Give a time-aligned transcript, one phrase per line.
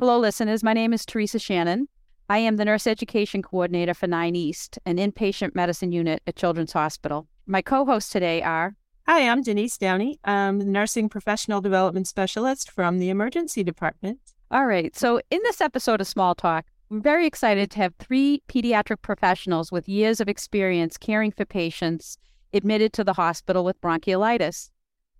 [0.00, 0.62] Hello, listeners.
[0.62, 1.88] My name is Teresa Shannon.
[2.28, 6.72] I am the Nurse Education Coordinator for 9 East, an inpatient medicine unit at Children's
[6.72, 7.26] Hospital.
[7.46, 8.76] My co hosts today are
[9.08, 10.20] Hi, I'm Denise Downey.
[10.22, 14.20] I'm the Nursing Professional Development Specialist from the Emergency Department.
[14.52, 14.94] All right.
[14.94, 19.72] So, in this episode of Small Talk, we're very excited to have three pediatric professionals
[19.72, 22.18] with years of experience caring for patients
[22.52, 24.70] admitted to the hospital with bronchiolitis.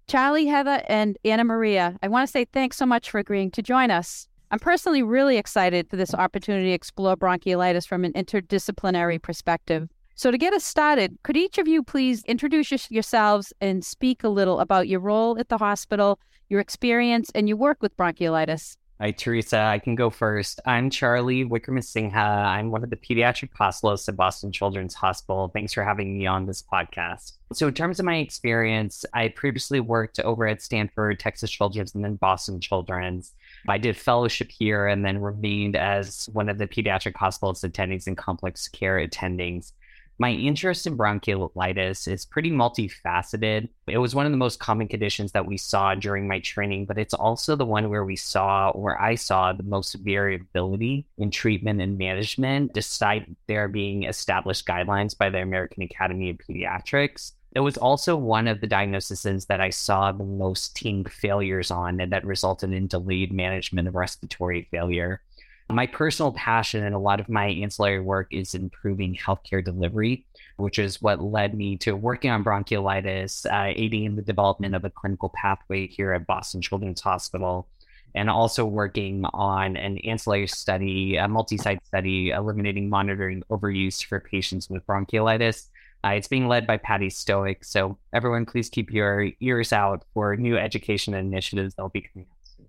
[0.07, 3.61] Charlie, Heather, and Ana Maria, I want to say thanks so much for agreeing to
[3.61, 4.29] join us.
[4.51, 9.91] I'm personally really excited for this opportunity to explore bronchiolitis from an interdisciplinary perspective.
[10.15, 14.29] So, to get us started, could each of you please introduce yourselves and speak a
[14.29, 18.79] little about your role at the hospital, your experience, and your work with bronchiolitis?
[19.01, 19.61] Hi, Teresa.
[19.61, 20.61] I can go first.
[20.67, 22.17] I'm Charlie Wickremasinghe.
[22.17, 25.53] I'm one of the pediatric hospitalists at Boston Children's Hospital.
[25.55, 27.35] Thanks for having me on this podcast.
[27.53, 32.03] So, in terms of my experience, I previously worked over at Stanford, Texas Children's, and
[32.03, 33.35] then Boston Children's.
[33.67, 38.17] I did fellowship here and then remained as one of the pediatric hospitalist attendings and
[38.17, 39.73] complex care attendings
[40.19, 43.69] my interest in bronchiolitis is pretty multifaceted.
[43.87, 46.99] It was one of the most common conditions that we saw during my training, but
[46.99, 51.81] it's also the one where we saw, where I saw the most variability in treatment
[51.81, 57.33] and management, despite there being established guidelines by the American Academy of Pediatrics.
[57.53, 62.01] It was also one of the diagnoses that I saw the most team failures on,
[62.01, 65.23] and that resulted in delayed management of respiratory failure.
[65.71, 70.25] My personal passion and a lot of my ancillary work is improving healthcare delivery,
[70.57, 74.85] which is what led me to working on bronchiolitis, uh, aiding in the development of
[74.85, 77.69] a clinical pathway here at Boston Children's Hospital,
[78.15, 84.21] and also working on an ancillary study, a multi site study, eliminating monitoring overuse for
[84.21, 85.67] patients with bronchiolitis.
[86.05, 87.65] Uh, it's being led by Patty Stoic.
[87.65, 92.27] So, everyone, please keep your ears out for new education initiatives that will be coming
[92.31, 92.67] out.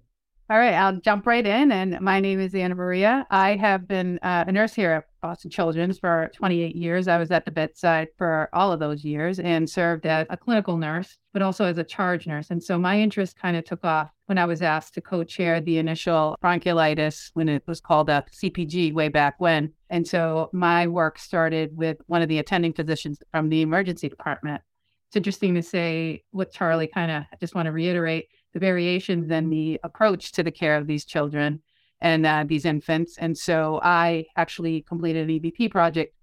[0.50, 1.72] all right, I'll jump right in.
[1.72, 3.28] And my name is Ana Maria.
[3.30, 7.08] I have been uh, a nurse here at Boston Children's for 28 years.
[7.08, 10.78] I was at the bedside for all of those years and served as a clinical
[10.78, 12.50] nurse, but also as a charge nurse.
[12.50, 15.60] And so my interest kind of took off when I was asked to co chair
[15.60, 19.74] the initial bronchiolitis when it was called a CPG way back when.
[19.90, 24.62] And so my work started with one of the attending physicians from the emergency department.
[25.08, 29.52] It's interesting to say what Charlie kind of, just want to reiterate the variations and
[29.52, 31.64] the approach to the care of these children
[32.00, 33.18] and uh, these infants.
[33.18, 36.14] And so I actually completed an EBP project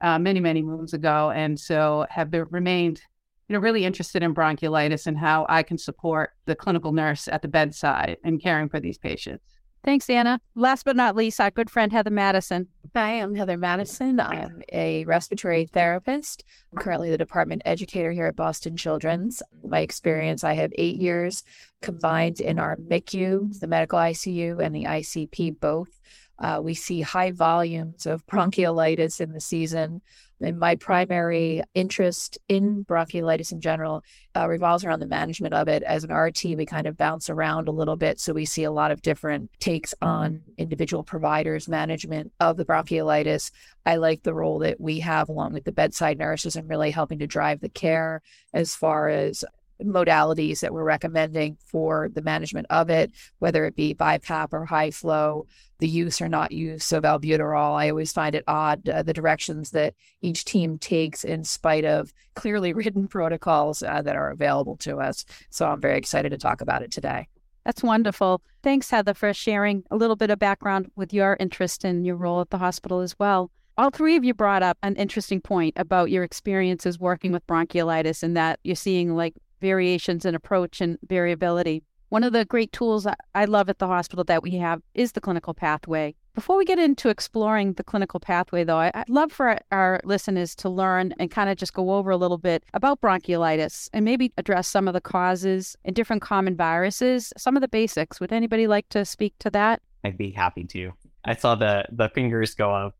[0.00, 1.32] uh, many, many moons ago.
[1.34, 3.02] And so have been, remained
[3.48, 7.42] you know, really interested in bronchiolitis and how I can support the clinical nurse at
[7.42, 9.44] the bedside and caring for these patients.
[9.84, 10.40] Thanks, Ana.
[10.56, 12.66] Last but not least, our good friend Heather Madison.
[12.96, 14.18] Hi, I'm Heather Madison.
[14.18, 16.42] I'm a respiratory therapist.
[16.72, 19.44] I'm currently the department educator here at Boston Children's.
[19.62, 21.44] My experience, I have eight years
[21.82, 26.00] combined in our MICU, the medical ICU, and the ICP both.
[26.40, 30.02] Uh, we see high volumes of bronchiolitis in the season.
[30.40, 34.04] And my primary interest in bronchiolitis in general
[34.36, 35.82] uh, revolves around the management of it.
[35.82, 38.20] As an RT, we kind of bounce around a little bit.
[38.20, 43.50] So we see a lot of different takes on individual providers' management of the bronchiolitis.
[43.86, 47.18] I like the role that we have along with the bedside nurses and really helping
[47.20, 48.20] to drive the care
[48.52, 49.44] as far as
[49.82, 54.90] modalities that we're recommending for the management of it, whether it be BiPAP or high
[54.90, 55.46] flow,
[55.78, 57.74] the use or not use of albuterol.
[57.74, 62.12] I always find it odd uh, the directions that each team takes in spite of
[62.34, 65.24] clearly written protocols uh, that are available to us.
[65.50, 67.28] So I'm very excited to talk about it today.
[67.64, 68.42] That's wonderful.
[68.62, 72.40] Thanks, Heather, for sharing a little bit of background with your interest in your role
[72.40, 73.50] at the hospital as well.
[73.78, 78.22] All three of you brought up an interesting point about your experiences working with bronchiolitis
[78.22, 81.82] and that you're seeing like variations in approach and variability.
[82.08, 85.20] One of the great tools I love at the hospital that we have is the
[85.20, 86.14] clinical pathway.
[86.36, 90.68] Before we get into exploring the clinical pathway, though, I'd love for our listeners to
[90.68, 94.68] learn and kind of just go over a little bit about bronchiolitis and maybe address
[94.68, 98.20] some of the causes and different common viruses, some of the basics.
[98.20, 99.80] Would anybody like to speak to that?
[100.04, 100.92] I'd be happy to.
[101.24, 102.94] I saw the the fingers go up.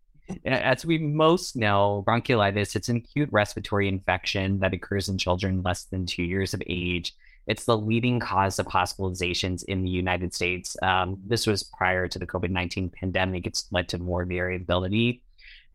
[0.44, 5.84] As we most know, bronchiolitis, it's an acute respiratory infection that occurs in children less
[5.84, 7.14] than two years of age.
[7.46, 10.76] It's the leading cause of hospitalizations in the United States.
[10.82, 13.46] Um, this was prior to the COVID 19 pandemic.
[13.46, 15.23] It's led to more variability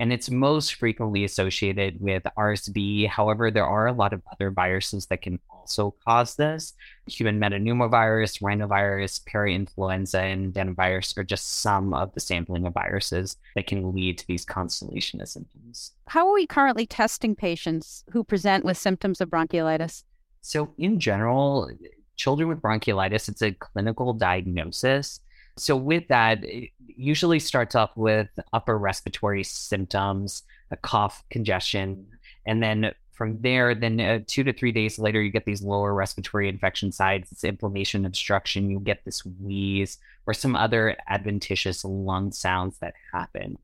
[0.01, 3.07] and it's most frequently associated with RSV.
[3.07, 6.74] However, there are a lot of other viruses that can also cause this.
[7.06, 13.68] Human metapneumovirus, rhinovirus, parainfluenza, and adenovirus are just some of the sampling of viruses that
[13.68, 15.92] can lead to these constellation of symptoms.
[16.07, 20.03] How are we currently testing patients who present with symptoms of bronchiolitis?
[20.42, 21.69] So, in general,
[22.15, 25.19] children with bronchiolitis, it's a clinical diagnosis
[25.57, 32.07] So, with that, it usually starts off with upper respiratory symptoms, a cough, congestion,
[32.45, 35.94] and then from there, then uh, two to three days later, you get these lower
[35.94, 38.71] respiratory infection sites, it's inflammation, obstruction.
[38.71, 43.59] You get this wheeze or some other adventitious lung sounds that happen.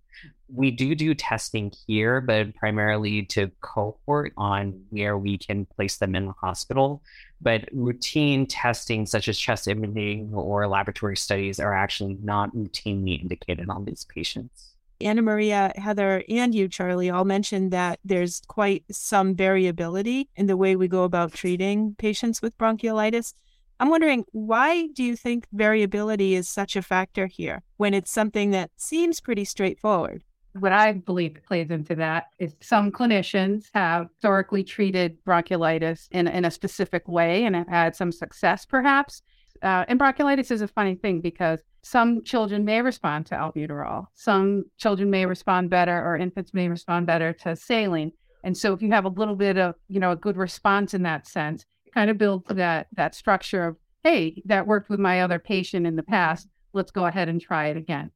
[0.50, 6.16] We do do testing here, but primarily to cohort on where we can place them
[6.16, 7.02] in the hospital.
[7.42, 13.70] But routine testing, such as chest imaging or laboratory studies, are actually not routinely indicated
[13.70, 14.74] on these patients.
[15.00, 20.58] Ana Maria, Heather, and you, Charlie, all mentioned that there's quite some variability in the
[20.58, 23.34] way we go about treating patients with bronchiolitis.
[23.80, 28.52] I'm wondering, why do you think variability is such a factor here when it's something
[28.52, 30.24] that seems pretty straightforward?
[30.54, 36.46] What I believe plays into that is some clinicians have historically treated bronchiolitis in, in
[36.46, 39.22] a specific way and have had some success, perhaps.
[39.62, 44.08] Uh, and bronchiolitis is a funny thing because some children may respond to albuterol.
[44.16, 48.12] Some children may respond better, or infants may respond better to saline.
[48.44, 51.04] And so, if you have a little bit of, you know, a good response in
[51.04, 51.66] that sense,
[51.98, 55.96] kind of builds that that structure of, hey, that worked with my other patient in
[55.96, 56.48] the past.
[56.74, 58.12] Let's go ahead and try it again,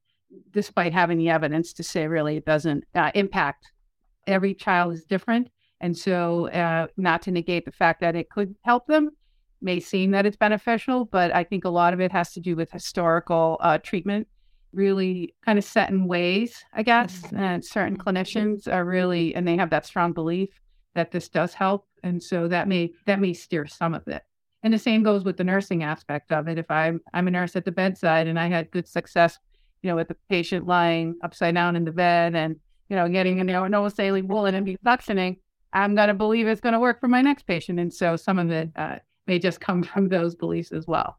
[0.52, 3.72] despite having the evidence to say really it doesn't uh, impact.
[4.28, 5.48] Every child is different,
[5.80, 9.10] and so uh, not to negate the fact that it could help them,
[9.60, 12.54] may seem that it's beneficial, but I think a lot of it has to do
[12.54, 14.28] with historical uh, treatment,
[14.72, 17.20] really kind of set in ways, I guess.
[17.34, 20.50] And certain clinicians are really, and they have that strong belief
[20.94, 24.22] that this does help, and so that may that may steer some of it.
[24.62, 26.58] And the same goes with the nursing aspect of it.
[26.58, 29.38] If I'm I'm a nurse at the bedside and I had good success,
[29.82, 32.56] you know, with the patient lying upside down in the bed and
[32.88, 35.38] you know getting you know no saline woolen and be suctioning,
[35.72, 37.80] I'm gonna believe it's gonna work for my next patient.
[37.80, 38.96] And so some of it uh,
[39.26, 41.18] may just come from those beliefs as well.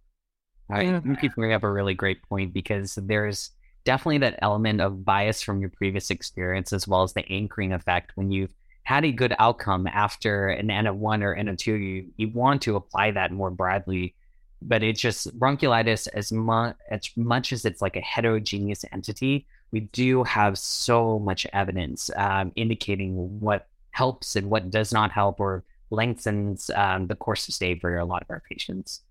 [0.70, 3.52] I think you bring up a really great point because there's
[3.84, 8.12] definitely that element of bias from your previous experience as well as the anchoring effect
[8.16, 11.75] when you've had a good outcome after an N of one or N of two,
[11.75, 14.13] you, you want to apply that more broadly.
[14.62, 19.81] But it's just bronchiolitis, as, mu- as much as it's like a heterogeneous entity, we
[19.81, 25.63] do have so much evidence um, indicating what helps and what does not help, or
[25.89, 29.01] lengthens um, the course of stay for a lot of our patients.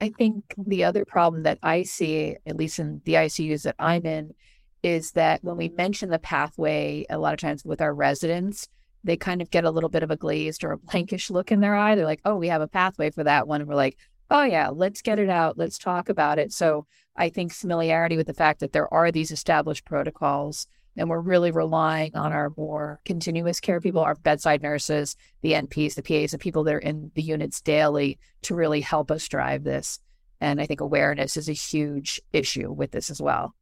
[0.00, 4.04] I think the other problem that I see, at least in the ICUs that I'm
[4.04, 4.34] in,
[4.82, 8.68] is that when we mention the pathway, a lot of times with our residents,
[9.04, 11.60] they kind of get a little bit of a glazed or a blankish look in
[11.60, 11.94] their eye.
[11.94, 13.60] They're like, oh, we have a pathway for that one.
[13.60, 13.98] And we're like,
[14.30, 15.58] oh, yeah, let's get it out.
[15.58, 16.52] Let's talk about it.
[16.52, 20.66] So I think familiarity with the fact that there are these established protocols
[20.96, 25.94] and we're really relying on our more continuous care people, our bedside nurses, the NPs,
[25.94, 29.64] the PAs, the people that are in the units daily to really help us drive
[29.64, 29.98] this.
[30.40, 33.54] And I think awareness is a huge issue with this as well.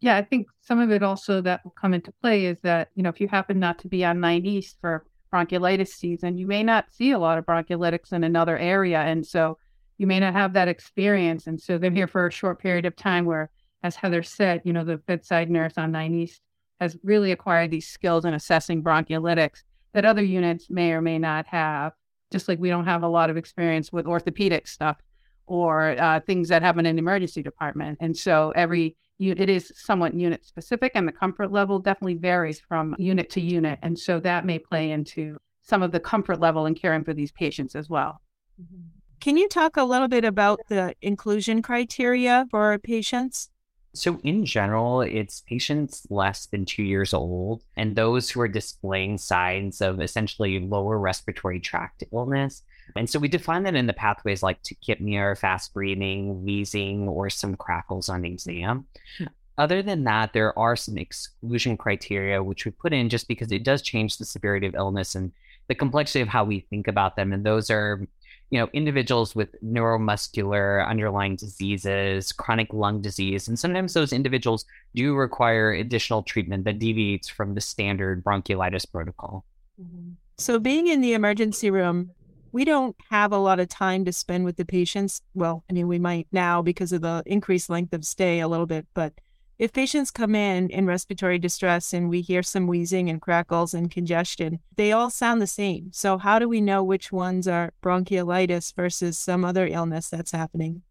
[0.00, 3.02] Yeah, I think some of it also that will come into play is that, you
[3.02, 6.62] know, if you happen not to be on 9 East for bronchiolitis season, you may
[6.62, 9.00] not see a lot of bronchiolitics in another area.
[9.00, 9.58] And so
[9.98, 11.46] you may not have that experience.
[11.46, 13.50] And so they're here for a short period of time where,
[13.82, 16.42] as Heather said, you know, the bedside nurse on 9 East
[16.80, 19.62] has really acquired these skills in assessing bronchiolitics
[19.94, 21.92] that other units may or may not have.
[22.30, 24.98] Just like we don't have a lot of experience with orthopedic stuff
[25.46, 27.96] or uh, things that happen in the emergency department.
[28.00, 32.94] And so every it is somewhat unit specific, and the comfort level definitely varies from
[32.98, 33.78] unit to unit.
[33.82, 37.32] And so that may play into some of the comfort level in caring for these
[37.32, 38.20] patients as well.
[38.60, 38.82] Mm-hmm.
[39.20, 43.50] Can you talk a little bit about the inclusion criteria for our patients?
[43.96, 49.18] So, in general, it's patients less than two years old and those who are displaying
[49.18, 52.62] signs of essentially lower respiratory tract illness.
[52.94, 57.30] And so we define that in the pathways like tachypnea or fast breathing, wheezing, or
[57.30, 58.86] some crackles on exam.
[59.18, 59.24] Hmm.
[59.58, 63.64] Other than that, there are some exclusion criteria which we put in just because it
[63.64, 65.32] does change the severity of illness and
[65.68, 67.32] the complexity of how we think about them.
[67.32, 68.06] And those are
[68.50, 75.14] you know, individuals with neuromuscular underlying diseases, chronic lung disease, and sometimes those individuals do
[75.14, 79.44] require additional treatment that deviates from the standard bronchiolitis protocol.
[79.80, 80.12] Mm-hmm.
[80.38, 82.10] So, being in the emergency room,
[82.52, 85.22] we don't have a lot of time to spend with the patients.
[85.34, 88.66] Well, I mean, we might now because of the increased length of stay a little
[88.66, 89.12] bit, but
[89.58, 93.90] if patients come in in respiratory distress and we hear some wheezing and crackles and
[93.90, 95.90] congestion, they all sound the same.
[95.92, 100.82] So, how do we know which ones are bronchiolitis versus some other illness that's happening?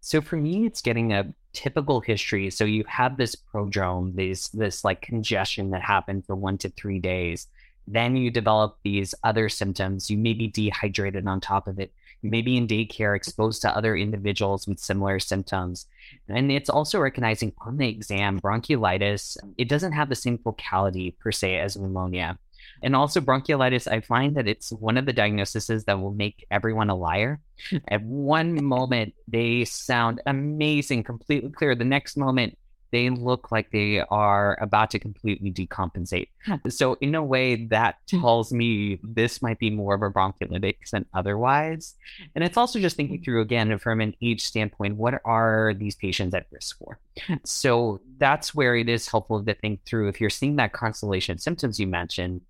[0.00, 2.50] So, for me, it's getting a typical history.
[2.50, 7.00] So, you have this prodrome, this, this like congestion that happened for one to three
[7.00, 7.48] days.
[7.88, 10.08] Then you develop these other symptoms.
[10.08, 11.92] You may be dehydrated on top of it.
[12.22, 15.86] Maybe in daycare, exposed to other individuals with similar symptoms.
[16.28, 21.30] And it's also recognizing on the exam, bronchiolitis, it doesn't have the same focality per
[21.30, 22.38] se as pneumonia.
[22.82, 26.90] And also bronchiolitis, I find that it's one of the diagnoses that will make everyone
[26.90, 27.40] a liar.
[27.88, 31.74] At one moment, they sound amazing, completely clear.
[31.74, 32.58] The next moment,
[32.90, 36.28] they look like they are about to completely decompensate.
[36.68, 38.20] So, in a way, that hmm.
[38.20, 41.94] tells me this might be more of a bronchiolitis than otherwise.
[42.34, 46.34] And it's also just thinking through again from an age standpoint, what are these patients
[46.34, 46.98] at risk for?
[47.44, 51.40] So, that's where it is helpful to think through if you're seeing that constellation of
[51.40, 52.40] symptoms you mentioned,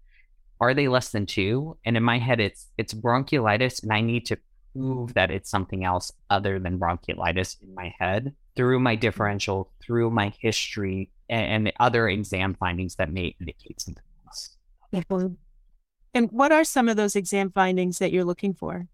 [0.60, 1.76] are they less than two?
[1.84, 4.38] And in my head, it's it's bronchiolitis, and I need to
[4.72, 10.10] prove that it's something else other than bronchiolitis in my head through my differential, through
[10.10, 14.56] my history, and, and other exam findings that may indicate something else.
[16.12, 18.88] And what are some of those exam findings that you're looking for?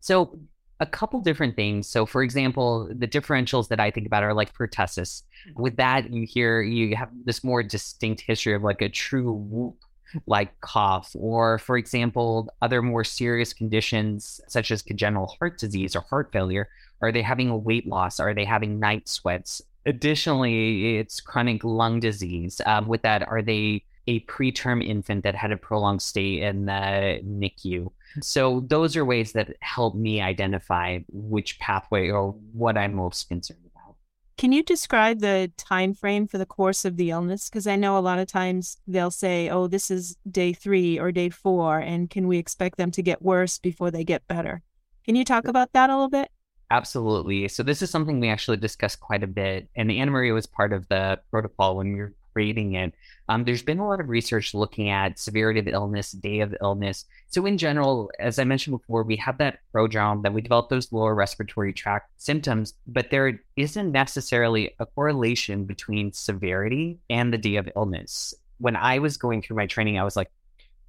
[0.00, 0.38] So,
[0.78, 1.88] a couple different things.
[1.88, 5.22] So, for example, the differentials that I think about are like pertussis.
[5.56, 9.78] With that, you hear you have this more distinct history of like a true whoop
[10.26, 16.00] like cough, or for example, other more serious conditions such as congenital heart disease or
[16.02, 16.68] heart failure.
[17.02, 18.20] Are they having a weight loss?
[18.20, 19.62] Are they having night sweats?
[19.84, 22.60] Additionally, it's chronic lung disease.
[22.66, 27.20] Um, with that, are they a preterm infant that had a prolonged stay in the
[27.24, 27.90] NICU?
[28.20, 33.60] So those are ways that help me identify which pathway or what I'm most concerned
[33.66, 33.96] about.
[34.36, 37.48] can you describe the time frame for the course of the illness?
[37.48, 41.10] Because I know a lot of times they'll say, "Oh, this is day three or
[41.10, 44.62] day four, and can we expect them to get worse before they get better?"
[45.04, 46.30] Can you talk about that a little bit?
[46.70, 47.46] Absolutely.
[47.48, 50.72] So this is something we actually discussed quite a bit, and Ana Maria was part
[50.72, 52.92] of the protocol when we were creating it.
[53.28, 57.06] Um, there's been a lot of research looking at severity of illness, day of illness.
[57.28, 60.92] So in general, as I mentioned before, we have that prodrome that we develop those
[60.92, 67.56] lower respiratory tract symptoms, but there isn't necessarily a correlation between severity and the day
[67.56, 68.34] of illness.
[68.58, 70.30] When I was going through my training, I was like,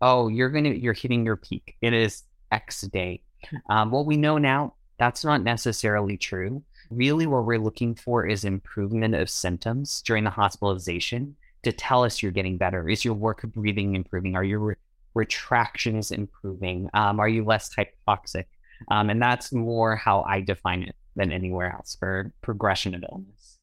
[0.01, 1.75] "Oh, you're gonna, you're hitting your peak.
[1.81, 3.21] It is X day."
[3.69, 6.63] Um, what we know now, that's not necessarily true.
[6.89, 12.21] Really, what we're looking for is improvement of symptoms during the hospitalization to tell us
[12.21, 12.89] you're getting better.
[12.89, 14.35] Is your work of breathing improving?
[14.35, 14.75] Are your re-
[15.13, 16.89] retractions improving?
[16.93, 18.45] Um, are you less hypoxic?
[18.89, 23.56] Um, and that's more how I define it than anywhere else for progression of illness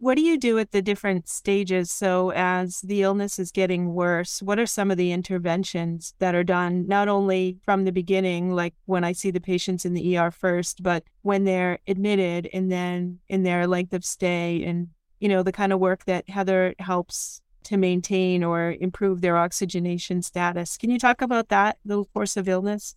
[0.00, 1.90] what do you do at the different stages?
[1.90, 6.42] So, as the illness is getting worse, what are some of the interventions that are
[6.42, 10.30] done, not only from the beginning, like when I see the patients in the ER
[10.30, 14.88] first, but when they're admitted and then in their length of stay and,
[15.20, 20.22] you know, the kind of work that Heather helps to maintain or improve their oxygenation
[20.22, 20.78] status?
[20.78, 22.96] Can you talk about that, the course of illness?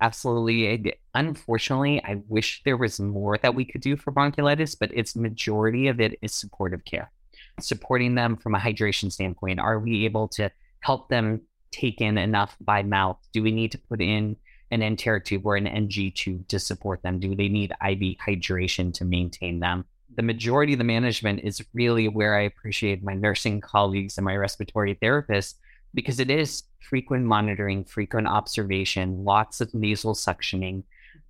[0.00, 0.94] Absolutely.
[1.14, 5.88] Unfortunately, I wish there was more that we could do for bronchiolitis, but its majority
[5.88, 7.10] of it is supportive care.
[7.60, 9.60] Supporting them from a hydration standpoint.
[9.60, 13.18] Are we able to help them take in enough by mouth?
[13.32, 14.36] Do we need to put in
[14.70, 17.20] an enteric tube or an NG tube to support them?
[17.20, 19.84] Do they need IV hydration to maintain them?
[20.16, 24.36] The majority of the management is really where I appreciate my nursing colleagues and my
[24.36, 25.54] respiratory therapists
[25.94, 30.82] because it is frequent monitoring, frequent observation, lots of nasal suctioning.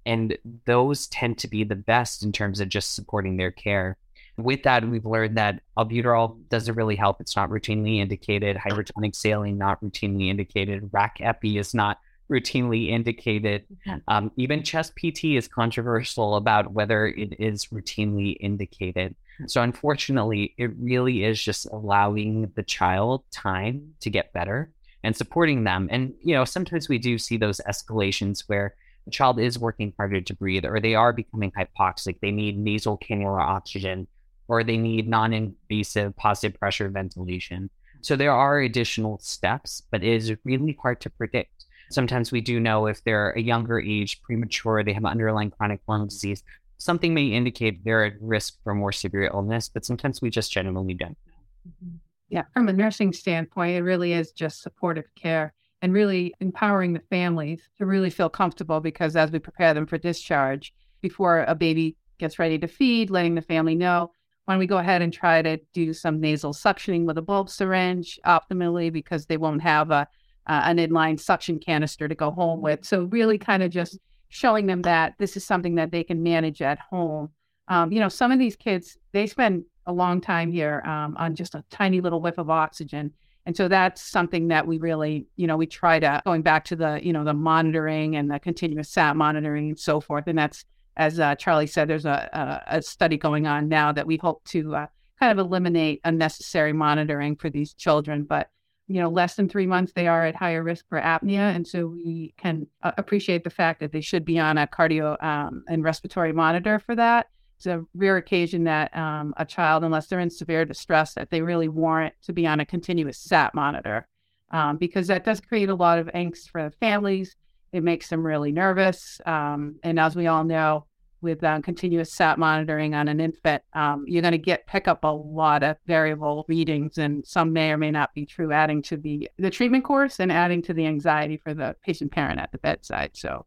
[0.07, 3.97] And those tend to be the best in terms of just supporting their care.
[4.37, 7.21] With that, we've learned that albuterol doesn't really help.
[7.21, 8.57] It's not routinely indicated.
[8.57, 10.91] Hypertonic saline, not routinely indicated.
[10.93, 11.99] RAC epi is not
[12.31, 13.65] routinely indicated.
[14.09, 19.15] Um, even chest PT is controversial about whether it is routinely indicated.
[19.47, 24.71] So, unfortunately, it really is just allowing the child time to get better
[25.03, 25.89] and supporting them.
[25.91, 28.75] And, you know, sometimes we do see those escalations where
[29.05, 32.21] the child is working harder to breathe or they are becoming hypoxic.
[32.21, 34.07] They need nasal cannula oxygen
[34.49, 37.71] or they need non invasive positive pressure ventilation.
[38.03, 41.67] So, there are additional steps, but it is really hard to predict.
[41.91, 46.09] Sometimes we do know if they're a younger age, premature, they have underlying chronic lung
[46.09, 46.43] disease,
[46.85, 50.93] something may indicate they're at risk for more severe illness, but sometimes we just genuinely
[50.93, 51.71] don't know.
[51.71, 51.97] Mm-hmm.
[52.29, 57.01] Yeah, from a nursing standpoint, it really is just supportive care and really empowering the
[57.09, 61.97] families to really feel comfortable because as we prepare them for discharge, before a baby
[62.19, 64.11] gets ready to feed, letting the family know
[64.45, 68.19] when we go ahead and try to do some nasal suctioning with a bulb syringe
[68.27, 70.07] optimally because they won't have a
[70.47, 72.85] uh, an inline suction canister to go home with.
[72.85, 73.99] So really kind of just
[74.35, 77.29] showing them that this is something that they can manage at home.
[77.69, 81.37] Um, you know, some of these kids, they spend a long time here um, on
[81.37, 83.13] just a tiny little whiff of oxygen.
[83.47, 86.75] And so that's something that we really, you know, we try to going back to
[86.75, 90.25] the, you know, the monitoring and the continuous SAT monitoring and so forth.
[90.27, 90.65] And that's,
[90.97, 92.29] as uh, Charlie said, there's a,
[92.69, 94.87] a, a, study going on now that we hope to uh,
[95.21, 98.25] kind of eliminate unnecessary monitoring for these children.
[98.25, 98.51] But
[98.87, 101.55] you know, less than three months, they are at higher risk for apnea.
[101.55, 105.23] And so we can uh, appreciate the fact that they should be on a cardio
[105.23, 107.29] um, and respiratory monitor for that.
[107.57, 111.41] It's a rare occasion that um, a child, unless they're in severe distress, that they
[111.41, 114.07] really warrant to be on a continuous SAT monitor
[114.51, 117.37] um, because that does create a lot of angst for families.
[117.73, 119.21] It makes them really nervous.
[119.25, 120.87] Um, and as we all know,
[121.25, 125.03] with uh, continuous SAT monitoring on an infant, um, you're going to get pick up
[125.03, 128.97] a lot of variable readings, and some may or may not be true, adding to
[128.97, 132.59] the the treatment course and adding to the anxiety for the patient parent at the
[132.59, 133.11] bedside.
[133.15, 133.47] So,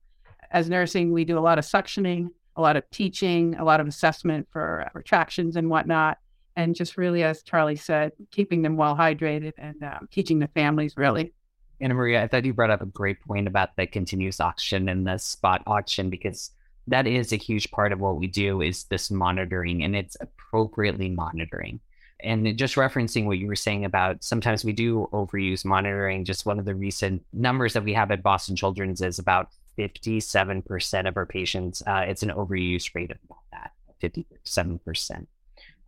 [0.51, 3.87] as nursing, we do a lot of suctioning, a lot of teaching, a lot of
[3.87, 6.17] assessment for retractions and whatnot,
[6.57, 10.95] and just really, as Charlie said, keeping them well hydrated and um, teaching the families
[10.97, 11.31] really.
[11.79, 15.05] Ana Maria, I thought you brought up a great point about the continuous oxygen and
[15.05, 16.49] the spot oxygen because
[16.87, 21.09] that is a huge part of what we do is this monitoring and it's appropriately
[21.09, 21.79] monitoring.
[22.23, 26.57] And just referencing what you were saying about sometimes we do overuse monitoring just one
[26.57, 31.27] of the recent numbers that we have at boston children's is about 57% of our
[31.27, 33.17] patients uh, it's an overuse rate of
[33.51, 35.27] that 57%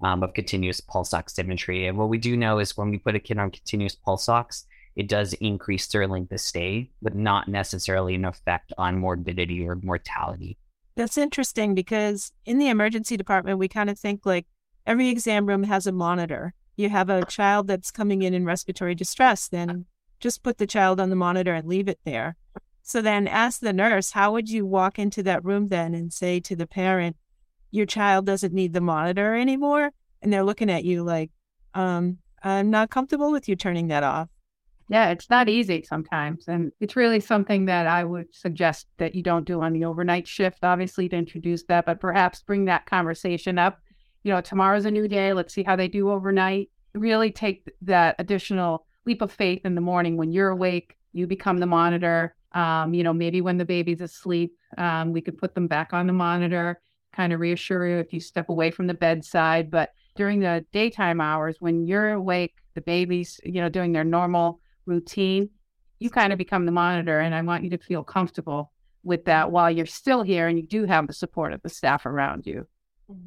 [0.01, 1.89] um, of continuous pulse oximetry.
[1.89, 4.65] And what we do know is when we put a kid on continuous pulse ox
[4.95, 9.75] it does increase their length of stay but not necessarily an effect on morbidity or
[9.75, 10.57] mortality
[10.99, 14.45] that's interesting because in the emergency department, we kind of think like
[14.85, 16.53] every exam room has a monitor.
[16.75, 19.85] You have a child that's coming in in respiratory distress, then
[20.19, 22.35] just put the child on the monitor and leave it there.
[22.83, 26.41] So then ask the nurse, how would you walk into that room then and say
[26.41, 27.15] to the parent,
[27.71, 29.91] your child doesn't need the monitor anymore?
[30.21, 31.31] And they're looking at you like,
[31.75, 34.27] um, I'm not comfortable with you turning that off.
[34.89, 36.47] Yeah, it's not easy sometimes.
[36.47, 40.27] And it's really something that I would suggest that you don't do on the overnight
[40.27, 43.79] shift, obviously, to introduce that, but perhaps bring that conversation up.
[44.23, 45.31] You know, tomorrow's a new day.
[45.31, 46.69] Let's see how they do overnight.
[46.95, 51.59] Really take that additional leap of faith in the morning when you're awake, you become
[51.59, 52.35] the monitor.
[52.53, 56.07] Um, you know, maybe when the baby's asleep, um, we could put them back on
[56.07, 56.81] the monitor,
[57.13, 59.69] kind of reassure you if you step away from the bedside.
[59.69, 64.59] But during the daytime hours, when you're awake, the baby's, you know, doing their normal
[64.85, 65.49] routine,
[65.99, 67.19] you kind of become the monitor.
[67.19, 68.71] And I want you to feel comfortable
[69.03, 72.05] with that while you're still here and you do have the support of the staff
[72.05, 72.67] around you.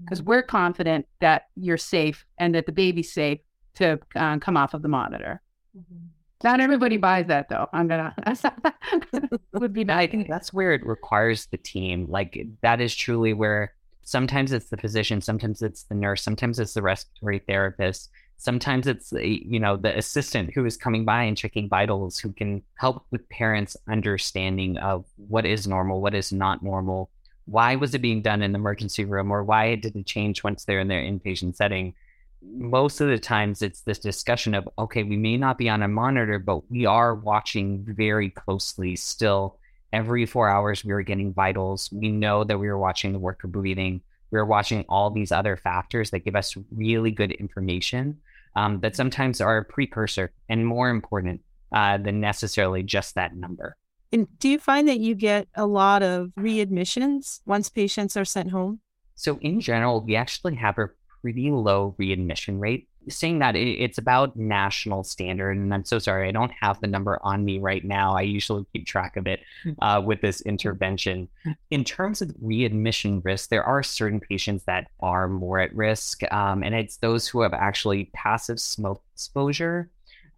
[0.05, 0.29] Because mm-hmm.
[0.29, 3.41] we're confident that you're safe and that the baby's safe
[3.75, 5.41] to uh, come off of the monitor.
[5.77, 6.07] Mm-hmm.
[6.45, 7.69] Not everybody buys that though.
[7.73, 8.15] I'm gonna
[9.53, 10.09] would be nice.
[10.09, 12.07] I think that's where it requires the team.
[12.09, 16.75] Like that is truly where sometimes it's the physician, sometimes it's the nurse, sometimes it's
[16.75, 18.11] the respiratory therapist,
[18.43, 22.61] Sometimes it's you know the assistant who is coming by and checking vitals who can
[22.75, 27.09] help with parents' understanding of what is normal, what is not normal,
[27.45, 30.43] why was it being done in the emergency room, or why it did it change
[30.43, 31.95] once they're in their inpatient setting.
[32.43, 35.87] Most of the times, it's this discussion of okay, we may not be on a
[35.87, 39.61] monitor, but we are watching very closely still.
[39.93, 41.91] Every four hours, we are getting vitals.
[41.93, 44.01] We know that we are watching the worker breathing.
[44.33, 48.19] We are watching all these other factors that give us really good information
[48.57, 51.41] um, that sometimes are a precursor and more important
[51.73, 53.77] uh, than necessarily just that number.
[54.13, 58.51] And do you find that you get a lot of readmissions once patients are sent
[58.51, 58.81] home?
[59.15, 60.91] So, in general, we actually have a
[61.23, 66.33] pretty low readmission rate saying that it's about national standard and i'm so sorry i
[66.33, 68.15] don't have the number on me right now.
[68.15, 69.73] I usually keep track of it hmm.
[69.81, 71.29] uh, with this intervention.
[71.71, 76.63] In terms of readmission risk there are certain patients that are more at risk um,
[76.63, 79.89] and it's those who have actually passive smoke exposure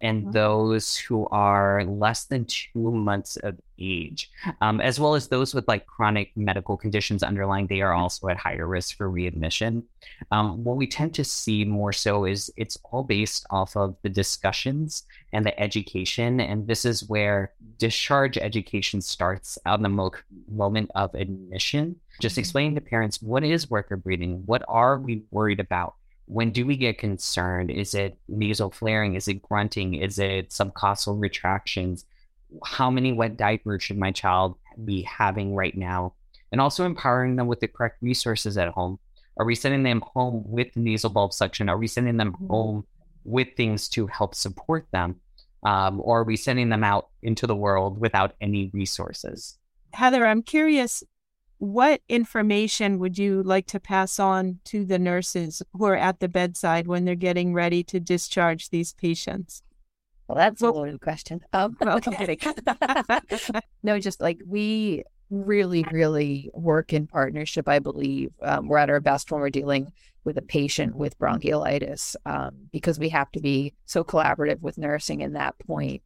[0.01, 0.31] and mm-hmm.
[0.31, 4.29] those who are less than two months of age,
[4.61, 8.37] um, as well as those with like chronic medical conditions underlying, they are also at
[8.37, 9.83] higher risk for readmission.
[10.31, 14.09] Um, what we tend to see more so is it's all based off of the
[14.09, 15.03] discussions
[15.33, 16.39] and the education.
[16.39, 20.11] And this is where discharge education starts on the mo-
[20.49, 21.95] moment of admission.
[22.21, 22.39] Just mm-hmm.
[22.39, 24.43] explaining to parents what is worker breathing?
[24.45, 25.95] What are we worried about?
[26.25, 27.69] When do we get concerned?
[27.69, 29.15] Is it nasal flaring?
[29.15, 29.95] Is it grunting?
[29.95, 32.05] Is it subcostal retractions?
[32.63, 36.13] How many wet diapers should my child be having right now?
[36.51, 38.99] And also empowering them with the correct resources at home.
[39.37, 41.69] Are we sending them home with nasal bulb suction?
[41.69, 42.47] Are we sending them mm-hmm.
[42.47, 42.85] home
[43.23, 45.19] with things to help support them?
[45.63, 49.57] Um, or are we sending them out into the world without any resources?
[49.93, 51.03] Heather, I'm curious
[51.57, 56.27] what information would you like to pass on to the nurses who are at the
[56.27, 59.61] bedside when they're getting ready to discharge these patients?
[60.27, 61.41] Well, that's a loaded question.
[61.53, 62.37] Um, okay.
[63.83, 68.31] no, just like we really, really work in partnership, I believe.
[68.41, 69.91] Um, we're at our best when we're dealing
[70.23, 75.21] with a patient with bronchiolitis um, because we have to be so collaborative with nursing
[75.21, 76.01] in that point.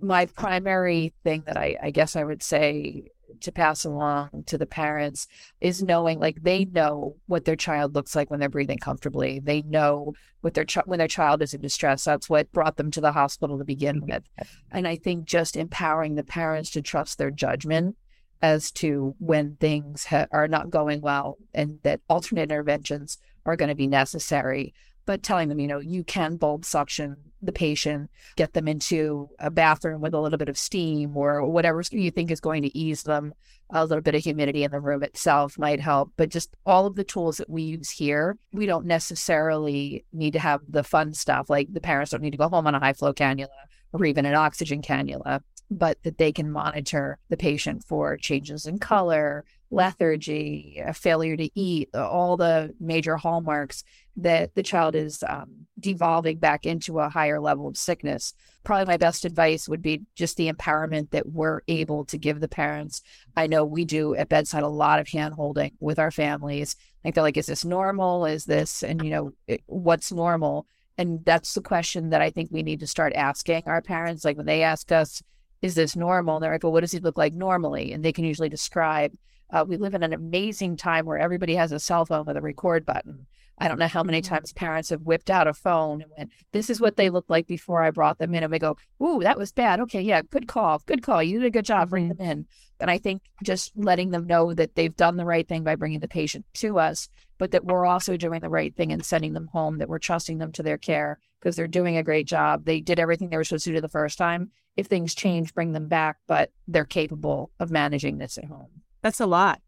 [0.00, 3.04] My primary thing that I, I guess I would say
[3.40, 5.26] to pass along to the parents
[5.60, 9.40] is knowing like they know what their child looks like when they're breathing comfortably.
[9.40, 12.04] They know what their when their child is in distress.
[12.04, 14.24] That's what brought them to the hospital to begin with.
[14.70, 17.96] And I think just empowering the parents to trust their judgment
[18.42, 23.70] as to when things ha- are not going well and that alternate interventions are going
[23.70, 24.74] to be necessary
[25.06, 29.50] but telling them, you know, you can bulb suction the patient, get them into a
[29.50, 33.02] bathroom with a little bit of steam or whatever you think is going to ease
[33.02, 33.34] them.
[33.70, 36.94] A little bit of humidity in the room itself might help, but just all of
[36.94, 41.50] the tools that we use here, we don't necessarily need to have the fun stuff.
[41.50, 43.48] Like the parents don't need to go home on a high flow cannula
[43.92, 48.78] or even an oxygen cannula, but that they can monitor the patient for changes in
[48.78, 53.82] color, lethargy, a failure to eat, all the major hallmarks
[54.16, 58.32] that the child is um, devolving back into a higher level of sickness.
[58.64, 62.48] Probably my best advice would be just the empowerment that we're able to give the
[62.48, 63.02] parents.
[63.36, 66.76] I know we do at bedside a lot of hand holding with our families.
[67.04, 68.24] Like they're like, is this normal?
[68.24, 70.66] Is this, and you know, it, what's normal?
[70.98, 74.24] And that's the question that I think we need to start asking our parents.
[74.24, 75.22] Like when they ask us,
[75.62, 76.40] is this normal?
[76.40, 77.92] They're like, well, what does he look like normally?
[77.92, 79.12] And they can usually describe.
[79.50, 82.40] Uh, we live in an amazing time where everybody has a cell phone with a
[82.40, 83.26] record button.
[83.58, 84.34] I don't know how many mm-hmm.
[84.34, 87.46] times parents have whipped out a phone and went, This is what they looked like
[87.46, 88.42] before I brought them in.
[88.42, 89.80] And we go, Ooh, that was bad.
[89.80, 90.82] Okay, yeah, good call.
[90.86, 91.22] Good call.
[91.22, 92.22] You did a good job bringing mm-hmm.
[92.22, 92.46] them in.
[92.80, 96.00] And I think just letting them know that they've done the right thing by bringing
[96.00, 99.48] the patient to us, but that we're also doing the right thing and sending them
[99.52, 102.64] home, that we're trusting them to their care because they're doing a great job.
[102.64, 104.50] They did everything they were supposed to do the first time.
[104.76, 108.82] If things change, bring them back, but they're capable of managing this at home.
[109.00, 109.62] That's a lot.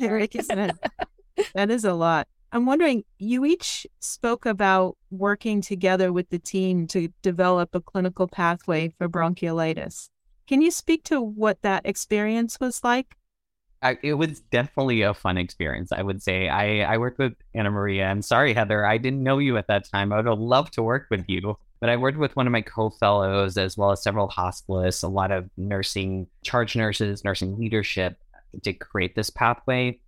[0.00, 0.76] Eric, isn't it?
[1.54, 2.28] that is a lot.
[2.54, 8.28] I'm wondering, you each spoke about working together with the team to develop a clinical
[8.28, 10.08] pathway for bronchiolitis.
[10.46, 13.16] Can you speak to what that experience was like?
[13.82, 15.90] I, it was definitely a fun experience.
[15.90, 18.06] I would say I, I worked with Ana Maria.
[18.06, 20.12] I'm sorry, Heather, I didn't know you at that time.
[20.12, 22.62] I would have loved to work with you, but I worked with one of my
[22.62, 28.16] co-fellows as well as several hospitalists, a lot of nursing charge nurses, nursing leadership
[28.62, 29.98] to create this pathway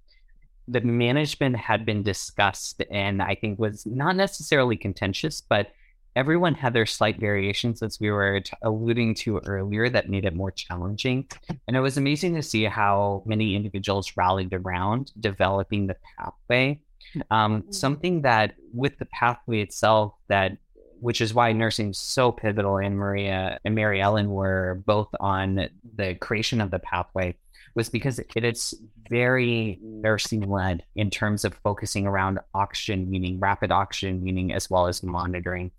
[0.68, 5.68] the management had been discussed and I think was not necessarily contentious, but
[6.16, 10.34] everyone had their slight variations, as we were t- alluding to earlier, that made it
[10.34, 11.28] more challenging.
[11.68, 16.80] And it was amazing to see how many individuals rallied around developing the pathway.
[17.30, 17.72] Um, mm-hmm.
[17.72, 20.56] something that with the pathway itself, that
[21.00, 22.78] which is why nursing is so pivotal.
[22.78, 27.36] Ana Maria and Mary Ellen were both on the creation of the pathway
[27.76, 28.74] was because it is
[29.08, 34.86] very nursing led in terms of focusing around oxygen weaning rapid oxygen weaning as well
[34.86, 35.70] as monitoring.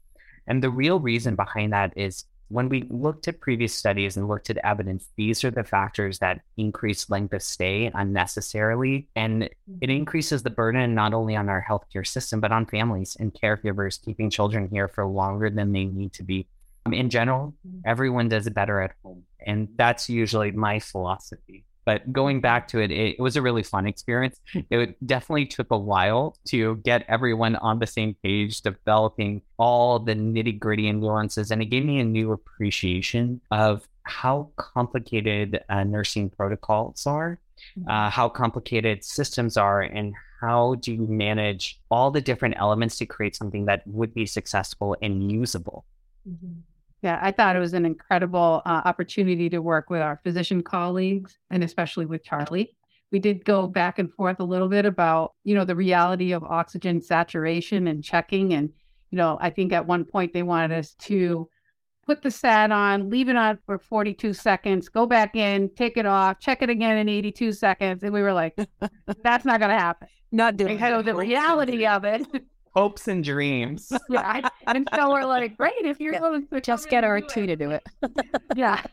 [0.46, 4.50] And the real reason behind that is when we looked at previous studies and looked
[4.50, 9.10] at evidence, these are the factors that increase length of stay unnecessarily.
[9.16, 9.92] And it mm-hmm.
[9.92, 14.30] increases the burden not only on our healthcare system, but on families and caregivers, keeping
[14.30, 16.48] children here for longer than they need to be.
[16.90, 17.80] In general, mm-hmm.
[17.86, 19.24] everyone does it better at home.
[19.46, 21.66] And that's usually my philosophy.
[21.88, 24.42] But going back to it, it, it was a really fun experience.
[24.70, 30.14] It definitely took a while to get everyone on the same page, developing all the
[30.14, 31.50] nitty gritty nuances.
[31.50, 37.40] And it gave me a new appreciation of how complicated uh, nursing protocols are,
[37.80, 37.90] mm-hmm.
[37.90, 43.06] uh, how complicated systems are, and how do you manage all the different elements to
[43.06, 45.86] create something that would be successful and usable.
[46.30, 46.60] Mm-hmm.
[47.02, 51.38] Yeah, I thought it was an incredible uh, opportunity to work with our physician colleagues
[51.52, 52.76] and especially with Charlie.
[53.12, 56.44] We did go back and forth a little bit about, you know, the reality of
[56.44, 58.54] oxygen saturation and checking.
[58.54, 58.70] And,
[59.12, 61.48] you know, I think at one point they wanted us to
[62.06, 66.06] put the SAT on, leave it on for 42 seconds, go back in, take it
[66.06, 68.02] off, check it again in 82 seconds.
[68.04, 68.58] And we were like,
[69.24, 70.08] that's not going to happen.
[70.32, 71.06] Not doing it.
[71.06, 72.26] The reality of it
[72.78, 73.92] hopes and dreams.
[74.10, 76.20] yeah, and so we're like, great if you're yeah.
[76.20, 77.84] going to just get our two to do it.
[78.56, 78.84] yeah,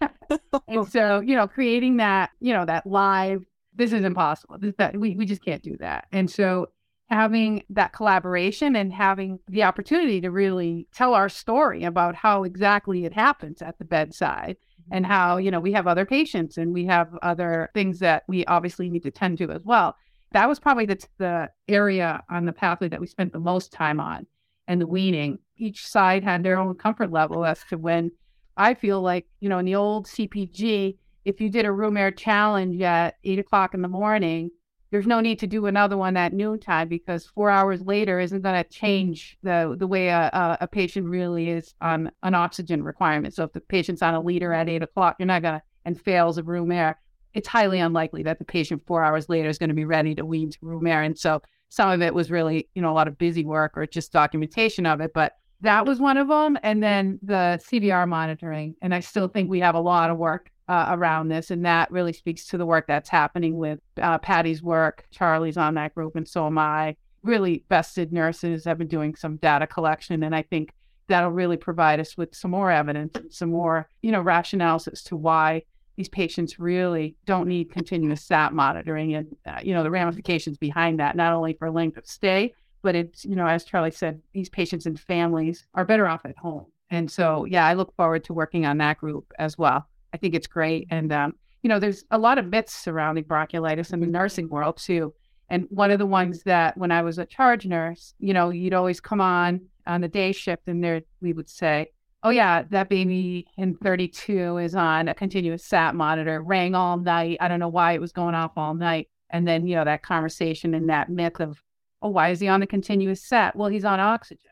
[0.68, 3.44] and so you know, creating that, you know, that live.
[3.76, 4.56] This is impossible.
[4.58, 6.06] This, that we we just can't do that.
[6.12, 6.68] And so
[7.10, 13.04] having that collaboration and having the opportunity to really tell our story about how exactly
[13.04, 14.96] it happens at the bedside mm-hmm.
[14.96, 18.46] and how you know we have other patients and we have other things that we
[18.46, 19.94] obviously need to tend to as well
[20.32, 24.00] that was probably the, the area on the pathway that we spent the most time
[24.00, 24.26] on
[24.66, 25.38] and the weaning.
[25.56, 28.10] Each side had their own comfort level as to when
[28.56, 32.10] I feel like, you know, in the old CPG, if you did a room air
[32.10, 34.50] challenge at eight o'clock in the morning,
[34.90, 38.62] there's no need to do another one at noontime because four hours later isn't going
[38.62, 43.34] to change the the way a, a, a, patient really is on an oxygen requirement.
[43.34, 46.00] So if the patient's on a liter at eight o'clock, you're not going to and
[46.00, 47.00] fails of room air.
[47.34, 50.24] It's highly unlikely that the patient four hours later is going to be ready to
[50.24, 51.02] wean to room air.
[51.02, 53.86] And so some of it was really, you know, a lot of busy work or
[53.86, 55.12] just documentation of it.
[55.12, 56.56] But that was one of them.
[56.62, 58.76] And then the CVR monitoring.
[58.82, 61.50] And I still think we have a lot of work uh, around this.
[61.50, 65.04] And that really speaks to the work that's happening with uh, Patty's work.
[65.10, 66.96] Charlie's on that group, and so am I.
[67.22, 70.22] Really vested nurses have been doing some data collection.
[70.22, 70.72] And I think
[71.08, 75.16] that'll really provide us with some more evidence, some more, you know, rationales as to
[75.16, 75.62] why
[75.96, 80.98] these patients really don't need continuous SAT monitoring and, uh, you know, the ramifications behind
[80.98, 82.52] that, not only for length of stay,
[82.82, 86.36] but it's, you know, as Charlie said, these patients and families are better off at
[86.36, 86.66] home.
[86.90, 89.86] And so, yeah, I look forward to working on that group as well.
[90.12, 90.86] I think it's great.
[90.90, 94.76] And, um, you know, there's a lot of myths surrounding bronchiolitis in the nursing world
[94.76, 95.14] too.
[95.48, 98.74] And one of the ones that when I was a charge nurse, you know, you'd
[98.74, 101.90] always come on on the day shift and there we would say,
[102.24, 107.36] oh yeah, that baby in 32 is on a continuous SAT monitor, rang all night.
[107.38, 109.08] I don't know why it was going off all night.
[109.28, 111.62] And then, you know, that conversation and that myth of,
[112.00, 113.54] oh, why is he on a continuous SAT?
[113.54, 114.50] Well, he's on oxygen.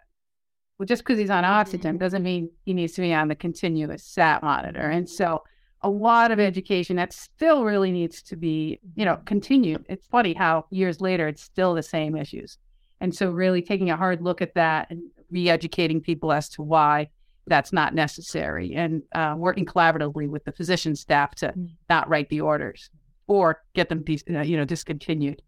[0.79, 1.99] Well, just because he's on oxygen mm-hmm.
[1.99, 4.91] doesn't mean he needs to be on the continuous SAT monitor.
[4.91, 5.43] And so
[5.81, 9.87] a lot of education that still really needs to be, you know, continued.
[9.89, 12.59] It's funny how years later it's still the same issues.
[13.01, 17.09] And so really taking a hard look at that and re-educating people as to why
[17.47, 21.69] that's not necessary and uh, working collaboratively with the physician staff to mm.
[21.89, 22.91] not write the orders
[23.27, 25.43] or get them, uh, you know, discontinued.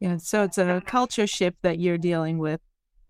[0.00, 0.18] Yeah.
[0.18, 2.60] So it's a culture shift that you're dealing with.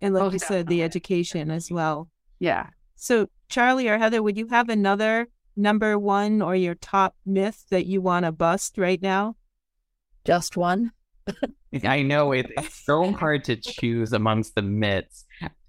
[0.01, 2.09] And like oh, you said, the education as well.
[2.39, 2.67] Yeah.
[2.95, 7.85] So Charlie or Heather, would you have another number one or your top myth that
[7.85, 9.35] you want to bust right now?
[10.25, 10.91] Just one.
[11.83, 15.24] I know it, it's so hard to choose amongst the myths.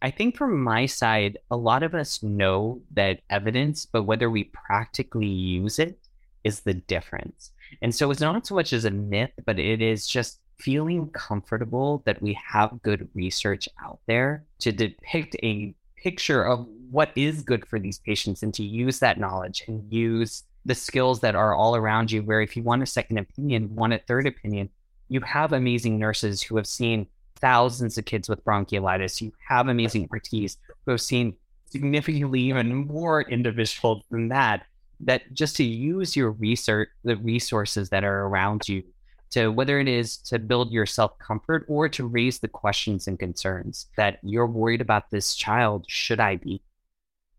[0.06, 4.44] I think from my side, a lot of us know that evidence, but whether we
[4.44, 5.98] practically use it
[6.44, 7.50] is the difference.
[7.82, 12.04] And so it's not so much as a myth, but it is just feeling comfortable
[12.06, 17.66] that we have good research out there to depict a picture of what is good
[17.66, 21.74] for these patients and to use that knowledge and use the skills that are all
[21.74, 22.22] around you.
[22.22, 24.70] Where if you want a second opinion, want a third opinion,
[25.08, 29.20] you have amazing nurses who have seen thousands of kids with bronchiolitis.
[29.20, 31.34] You have amazing expertise, who have seen
[31.70, 34.66] significantly even more individuals than that.
[35.00, 38.82] That just to use your research, the resources that are around you,
[39.30, 43.18] to whether it is to build your self comfort or to raise the questions and
[43.18, 45.84] concerns that you're worried about this child.
[45.88, 46.62] Should I be?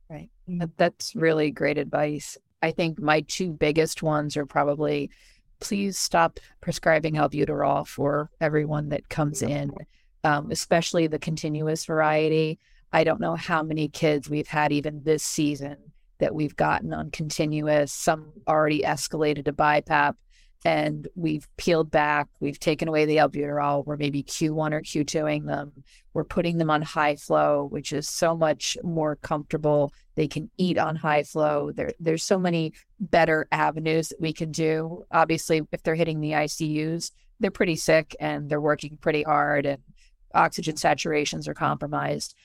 [0.09, 0.29] Right.
[0.77, 2.37] That's really great advice.
[2.61, 5.09] I think my two biggest ones are probably
[5.59, 9.71] please stop prescribing albuterol for everyone that comes in,
[10.23, 12.59] um, especially the continuous variety.
[12.91, 15.77] I don't know how many kids we've had even this season
[16.19, 20.15] that we've gotten on continuous, some already escalated to BiPAP,
[20.67, 25.71] and we've peeled back, we've taken away the albuterol, we're maybe Q1 or Q2ing them,
[26.13, 29.93] we're putting them on high flow, which is so much more comfortable.
[30.15, 31.71] They can eat on high flow.
[31.71, 35.05] There, there's so many better avenues that we can do.
[35.09, 39.81] Obviously, if they're hitting the ICUs, they're pretty sick and they're working pretty hard and
[40.33, 42.35] oxygen saturations are compromised.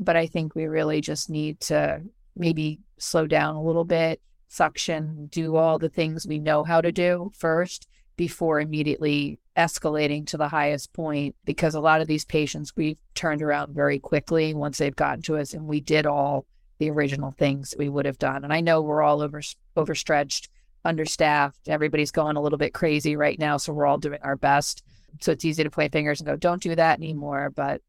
[0.00, 2.00] But I think we really just need to
[2.34, 6.92] maybe slow down a little bit, suction, do all the things we know how to
[6.92, 12.72] do first before immediately escalating to the highest point because a lot of these patients
[12.76, 16.46] we've turned around very quickly once they've gotten to us and we did all
[16.78, 18.44] the original things we would have done.
[18.44, 19.40] And i know we're all over
[19.76, 20.48] overstretched
[20.84, 24.82] understaffed everybody's going a little bit crazy right now so we're all doing our best.
[25.20, 27.50] So it's easy to point fingers and go don't do that anymore.
[27.50, 27.80] But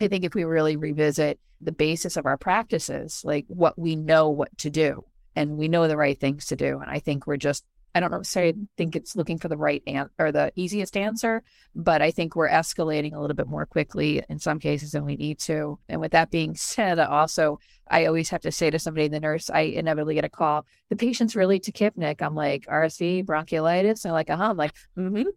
[0.00, 4.28] i think if we really revisit the basis of our practices like what we know
[4.28, 5.04] what to do
[5.36, 6.78] and we know the right things to do.
[6.80, 10.10] And I think we're just, I don't necessarily think it's looking for the right answer
[10.18, 11.42] or the easiest answer,
[11.76, 15.16] but I think we're escalating a little bit more quickly in some cases than we
[15.16, 15.78] need to.
[15.88, 19.48] And with that being said, also, I always have to say to somebody, the nurse,
[19.50, 22.20] I inevitably get a call, the patient's really tachypneic.
[22.20, 23.86] I'm like, RSV, bronchiolitis.
[23.86, 24.50] And they're like, uh huh.
[24.50, 25.28] I'm like, mm hmm.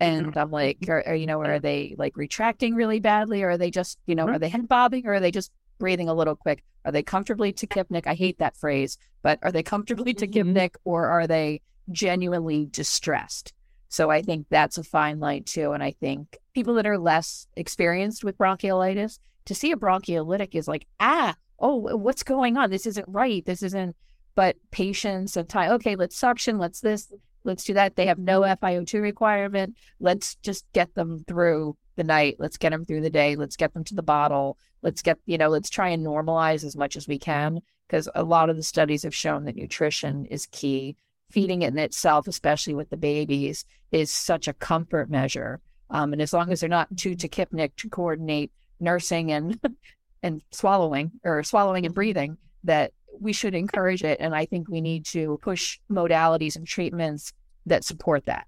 [0.00, 3.42] And I'm like, are, are, you know, are they like retracting really badly?
[3.42, 6.08] Or are they just, you know, are they head bobbing or are they just breathing
[6.08, 6.64] a little quick?
[6.84, 8.06] Are they comfortably tachypneic?
[8.06, 10.38] I hate that phrase, but are they comfortably mm-hmm.
[10.38, 13.52] tachypneic or are they genuinely distressed?
[13.88, 15.72] So I think that's a fine line too.
[15.72, 20.66] And I think people that are less experienced with bronchiolitis, to see a bronchiolitic is
[20.66, 22.70] like, ah, oh, what's going on?
[22.70, 23.44] This isn't right.
[23.44, 23.94] This isn't
[24.34, 25.72] but patience and time.
[25.72, 26.58] Okay, let's suction.
[26.58, 27.12] Let's this.
[27.44, 27.96] Let's do that.
[27.96, 29.76] They have no FiO2 requirement.
[30.00, 32.36] Let's just get them through the night.
[32.38, 33.36] Let's get them through the day.
[33.36, 34.58] Let's get them to the bottle.
[34.82, 38.22] Let's get, you know, let's try and normalize as much as we can because a
[38.22, 40.96] lot of the studies have shown that nutrition is key.
[41.30, 45.60] Feeding it in itself, especially with the babies, is such a comfort measure.
[45.90, 49.58] Um, and as long as they're not too tachypneic to coordinate nursing and
[50.22, 54.18] and swallowing or swallowing and breathing, that we should encourage it.
[54.20, 57.32] And I think we need to push modalities and treatments
[57.66, 58.46] that support that.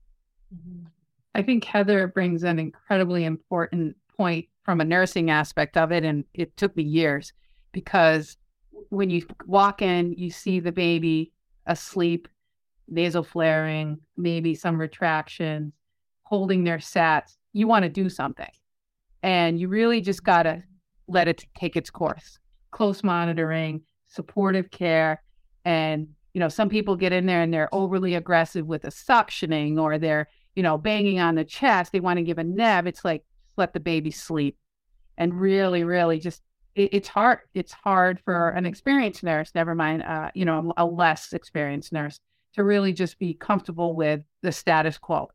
[0.54, 0.86] Mm-hmm.
[1.36, 6.02] I think Heather brings an incredibly important point from a nursing aspect of it.
[6.02, 7.34] And it took me years
[7.72, 8.38] because
[8.88, 11.34] when you walk in, you see the baby
[11.66, 12.26] asleep,
[12.88, 15.74] nasal flaring, maybe some retractions,
[16.22, 17.36] holding their sats.
[17.52, 18.48] You want to do something.
[19.22, 20.62] And you really just got to
[21.06, 22.38] let it take its course.
[22.70, 25.22] Close monitoring, supportive care.
[25.66, 29.78] And, you know, some people get in there and they're overly aggressive with the suctioning
[29.78, 31.92] or they're, you know, banging on the chest.
[31.92, 32.88] They want to give a neb.
[32.88, 33.22] It's like,
[33.56, 34.56] let the baby sleep.
[35.16, 36.42] And really, really just,
[36.74, 37.40] it, it's hard.
[37.54, 42.18] It's hard for an experienced nurse, never mind, uh, you know, a less experienced nurse
[42.54, 45.28] to really just be comfortable with the status quo.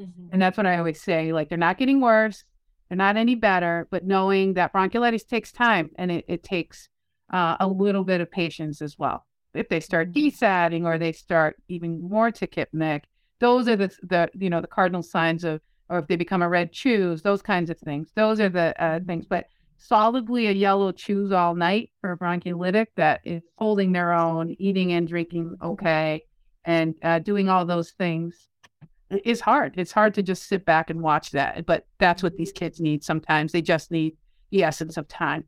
[0.00, 0.28] Mm-hmm.
[0.32, 1.32] And that's what I always say.
[1.32, 2.44] Like, they're not getting worse.
[2.88, 6.88] They're not any better, but knowing that bronchiolitis takes time and it, it takes
[7.32, 9.26] uh, a little bit of patience as well.
[9.54, 10.28] If they start mm-hmm.
[10.28, 13.02] desatting or they start even more tachypneic,
[13.42, 16.48] those are the, the you know the cardinal signs of, or if they become a
[16.48, 18.08] red choose those kinds of things.
[18.14, 19.26] Those are the uh, things.
[19.26, 24.54] But solidly a yellow choose all night for a bronchiolitic that is holding their own,
[24.60, 26.22] eating and drinking okay,
[26.64, 28.48] and uh, doing all those things
[29.24, 29.74] is hard.
[29.76, 31.66] It's hard to just sit back and watch that.
[31.66, 33.50] But that's what these kids need sometimes.
[33.50, 34.16] They just need
[34.50, 35.44] the essence of time.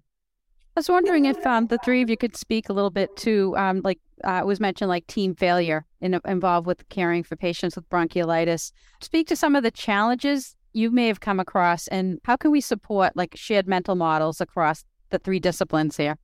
[0.76, 3.56] I was wondering if um, the three of you could speak a little bit to,
[3.56, 7.76] um, like uh, it was mentioned, like team failure in, involved with caring for patients
[7.76, 8.72] with bronchiolitis.
[9.00, 12.60] Speak to some of the challenges you may have come across, and how can we
[12.60, 16.18] support like shared mental models across the three disciplines here?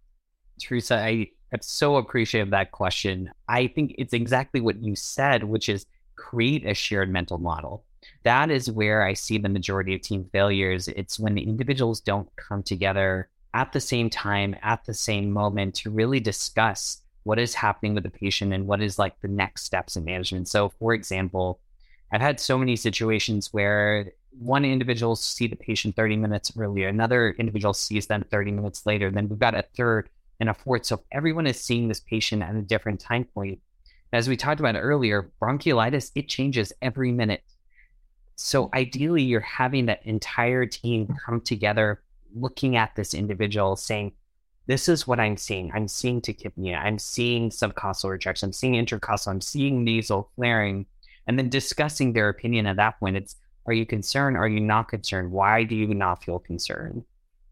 [0.61, 3.31] Teresa, I am so appreciative of that question.
[3.49, 5.87] I think it's exactly what you said, which is
[6.17, 7.85] create a shared mental model.
[8.25, 10.89] That is where I see the majority of team failures.
[10.89, 15.75] It's when the individuals don't come together at the same time, at the same moment
[15.77, 19.65] to really discuss what is happening with the patient and what is like the next
[19.65, 20.49] steps in management.
[20.49, 21.61] So, for example,
[22.13, 27.31] I've had so many situations where one individual see the patient 30 minutes earlier, another
[27.39, 30.09] individual sees them 30 minutes later, then we've got a third
[30.39, 30.87] and a fourth.
[30.87, 33.61] So everyone is seeing this patient at a different time point.
[34.13, 37.45] As we talked about earlier, bronchiolitis, it changes every minute.
[38.37, 42.01] So ideally, you're having that entire team come together
[42.35, 44.13] looking at this individual saying,
[44.67, 45.73] this is what I'm seeing.
[45.75, 46.81] I'm seeing tachypnea.
[46.81, 48.49] I'm seeing subcostal retraction.
[48.49, 49.33] I'm seeing intercostal.
[49.33, 50.87] I'm seeing nasal flaring.
[51.27, 53.17] And then discussing their opinion at that point.
[53.17, 54.37] It's, are you concerned?
[54.37, 55.33] Are you not concerned?
[55.33, 57.05] Why do you not feel concerned?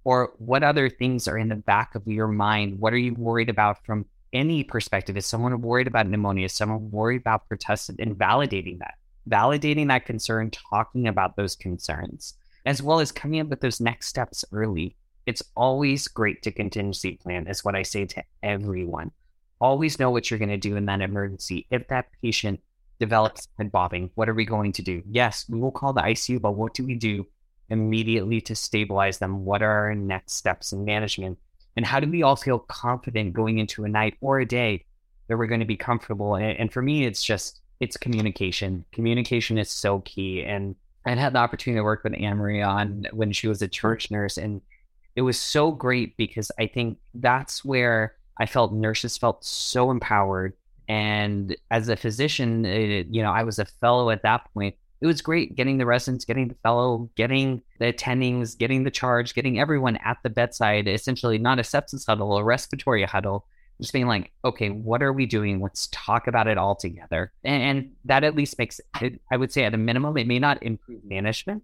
[0.04, 2.78] Or what other things are in the back of your mind?
[2.78, 5.16] What are you worried about from any perspective?
[5.16, 6.46] Is someone worried about pneumonia?
[6.46, 8.94] Is someone worried about pertussis and validating that?
[9.28, 12.34] Validating that concern, talking about those concerns
[12.68, 14.94] as well as coming up with those next steps early.
[15.24, 19.10] It's always great to contingency plan, is what I say to everyone.
[19.58, 21.66] Always know what you're going to do in that emergency.
[21.70, 22.60] If that patient
[23.00, 25.02] develops head bobbing, what are we going to do?
[25.08, 27.26] Yes, we will call the ICU, but what do we do
[27.70, 29.46] immediately to stabilize them?
[29.46, 31.38] What are our next steps in management?
[31.74, 34.84] And how do we all feel confident going into a night or a day
[35.28, 36.36] that we're going to be comfortable?
[36.36, 38.84] And, for me, it's just, it's communication.
[38.92, 40.44] Communication is so key.
[40.44, 40.76] And
[41.06, 44.10] i had the opportunity to work with Ana Maria on when she was a charge
[44.10, 44.36] nurse.
[44.36, 44.60] And
[45.16, 50.52] it was so great because I think that's where I felt nurses felt so empowered.
[50.88, 54.76] And as a physician, it, you know, I was a fellow at that point.
[55.00, 59.34] It was great getting the residents, getting the fellow, getting the attendings, getting the charge,
[59.34, 63.46] getting everyone at the bedside, essentially not a sepsis huddle, a respiratory huddle,
[63.80, 65.60] just being like, okay, what are we doing?
[65.60, 67.32] Let's talk about it all together.
[67.44, 70.38] And, and that at least makes it, I would say at a minimum, it may
[70.38, 71.62] not improve management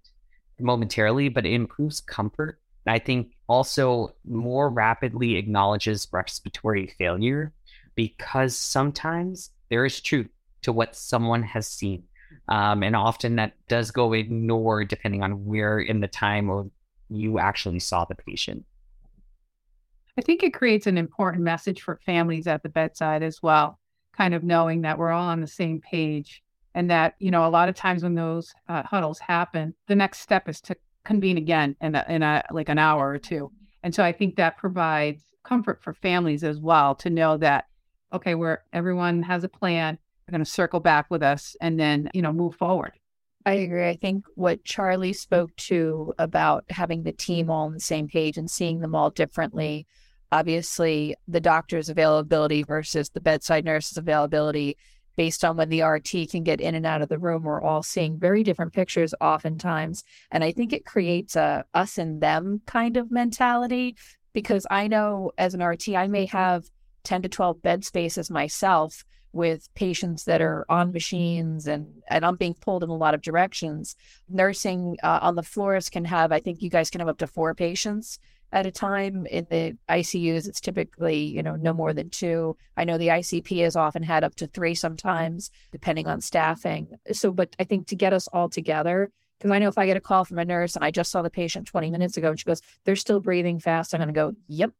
[0.60, 2.60] momentarily, but it improves comfort.
[2.86, 7.52] And I think also more rapidly acknowledges respiratory failure
[7.94, 10.28] because sometimes there is truth
[10.62, 12.04] to what someone has seen.
[12.48, 16.70] Um, and often that does go ignored depending on where in the time
[17.08, 18.64] you actually saw the patient.
[20.16, 23.78] I think it creates an important message for families at the bedside as well,
[24.16, 26.42] kind of knowing that we're all on the same page
[26.74, 30.20] and that, you know, a lot of times when those uh, huddles happen, the next
[30.20, 33.50] step is to convene again in a, in a like an hour or two.
[33.82, 37.66] And so I think that provides comfort for families as well to know that
[38.14, 42.08] okay, where everyone has a plan, they're going to circle back with us and then,
[42.14, 42.92] you know, move forward.
[43.44, 43.88] I agree.
[43.88, 48.38] I think what Charlie spoke to about having the team all on the same page
[48.38, 49.86] and seeing them all differently.
[50.34, 54.76] Obviously, the doctor's availability versus the bedside nurse's availability
[55.16, 57.44] based on when the RT can get in and out of the room.
[57.44, 60.02] We're all seeing very different pictures oftentimes.
[60.32, 63.94] And I think it creates a us and them kind of mentality
[64.32, 66.64] because I know as an RT, I may have
[67.04, 72.34] 10 to 12 bed spaces myself with patients that are on machines and, and I'm
[72.34, 73.94] being pulled in a lot of directions.
[74.28, 77.28] Nursing uh, on the floors can have, I think you guys can have up to
[77.28, 78.18] four patients
[78.54, 79.26] at a time.
[79.26, 82.56] In the ICUs, it's typically, you know, no more than two.
[82.76, 86.88] I know the ICP has often had up to three sometimes, depending on staffing.
[87.12, 89.96] So, but I think to get us all together, because I know if I get
[89.96, 92.38] a call from a nurse and I just saw the patient 20 minutes ago and
[92.38, 94.70] she goes, they're still breathing fast, I'm going to go, yep.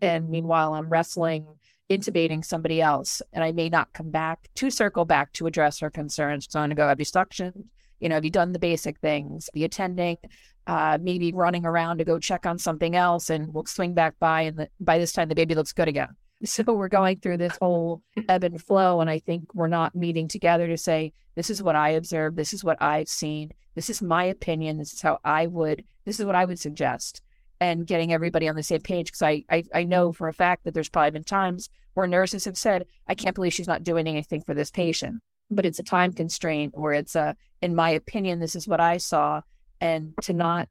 [0.00, 1.46] And meanwhile, I'm wrestling,
[1.90, 5.90] intubating somebody else, and I may not come back to circle back to address her
[5.90, 6.46] concerns.
[6.48, 7.64] So I'm going to go, have you suctioned?
[7.98, 9.48] You know, have you done the basic things?
[9.54, 10.18] The attending,
[10.66, 14.42] uh, maybe running around to go check on something else, and we'll swing back by,
[14.42, 16.08] and the, by this time the baby looks good again.
[16.44, 20.28] So we're going through this whole ebb and flow, and I think we're not meeting
[20.28, 24.02] together to say, this is what I observed, this is what I've seen, this is
[24.02, 27.22] my opinion, this is how I would, this is what I would suggest,
[27.58, 29.06] and getting everybody on the same page.
[29.06, 32.44] Because I, I, I know for a fact that there's probably been times where nurses
[32.44, 35.82] have said, I can't believe she's not doing anything for this patient, but it's a
[35.82, 39.40] time constraint, or it's a, in my opinion, this is what I saw,
[39.80, 40.68] and to not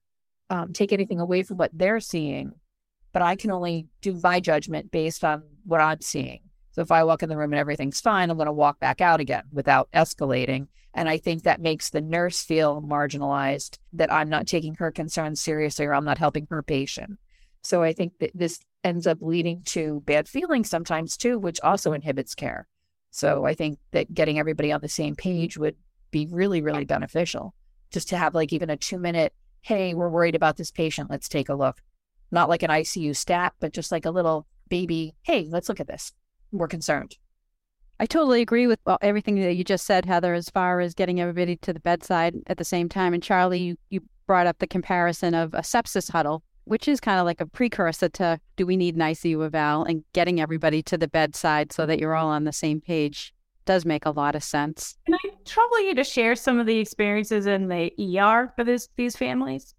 [0.50, 2.54] um, take anything away from what they're seeing,
[3.14, 6.42] but I can only do my judgment based on what I'm seeing.
[6.72, 9.00] So if I walk in the room and everything's fine, I'm going to walk back
[9.00, 10.68] out again without escalating.
[10.94, 15.42] And I think that makes the nurse feel marginalized that I'm not taking her concerns
[15.42, 17.18] seriously or I'm not helping her patient.
[17.64, 21.94] So I think that this ends up leading to bad feelings sometimes too, which also
[21.94, 22.68] inhibits care.
[23.10, 25.76] So I think that getting everybody on the same page would
[26.12, 27.56] be really, really beneficial
[27.96, 31.10] just to have like even a two minute, hey, we're worried about this patient.
[31.10, 31.82] Let's take a look.
[32.30, 35.88] Not like an ICU stat, but just like a little baby, hey, let's look at
[35.88, 36.12] this.
[36.52, 37.16] We're concerned.
[37.98, 41.22] I totally agree with well, everything that you just said, Heather, as far as getting
[41.22, 43.14] everybody to the bedside at the same time.
[43.14, 47.22] And Charlie, you, you brought up the comparison of a sepsis huddle, which is kind
[47.22, 50.98] of like a precursor to do we need an ICU eval and getting everybody to
[50.98, 53.34] the bedside so that you're all on the same page
[53.66, 54.98] does make a lot of sense.
[55.06, 58.90] Can I trouble you to share some of the experiences in the ER for this,
[58.96, 59.76] these families?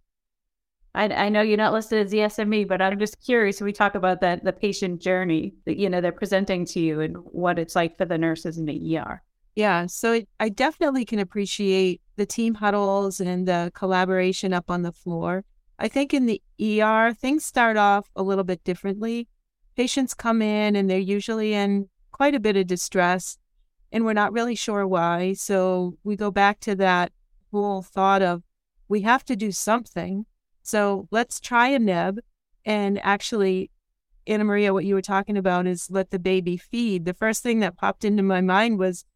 [0.97, 3.61] I, I know you're not listed as the SME, but I'm just curious.
[3.61, 7.16] We talk about that the patient journey that you know they're presenting to you and
[7.18, 9.22] what it's like for the nurses in the ER.
[9.55, 14.82] Yeah, so it, I definitely can appreciate the team huddles and the collaboration up on
[14.82, 15.45] the floor.
[15.78, 19.28] I think in the ER, things start off a little bit differently.
[19.76, 23.37] Patients come in and they're usually in quite a bit of distress
[23.97, 25.32] and we're not really sure why.
[25.32, 27.12] So we go back to that
[27.51, 28.42] whole thought of
[28.88, 30.26] we have to do something.
[30.62, 32.18] So let's try a neb.
[32.66, 33.70] And actually,
[34.26, 37.07] Ana Maria, what you were talking about is let the baby feed.
[37.07, 39.07] The first thing that popped into my mind was,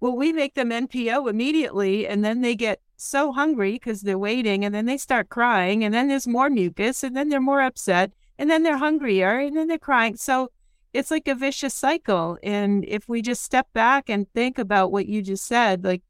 [0.00, 4.64] well, we make them NPO immediately, and then they get so hungry because they're waiting,
[4.64, 8.10] and then they start crying, and then there's more mucus, and then they're more upset,
[8.36, 10.16] and then they're hungrier, and then they're crying.
[10.16, 10.50] So
[10.94, 12.38] it's like a vicious cycle.
[12.42, 16.02] And if we just step back and think about what you just said, like,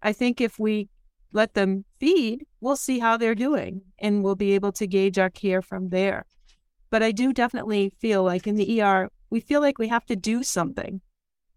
[0.00, 0.88] I think if we
[1.32, 5.28] let them feed, we'll see how they're doing and we'll be able to gauge our
[5.28, 6.24] care from there.
[6.88, 10.14] But I do definitely feel like in the ER, we feel like we have to
[10.14, 11.00] do something.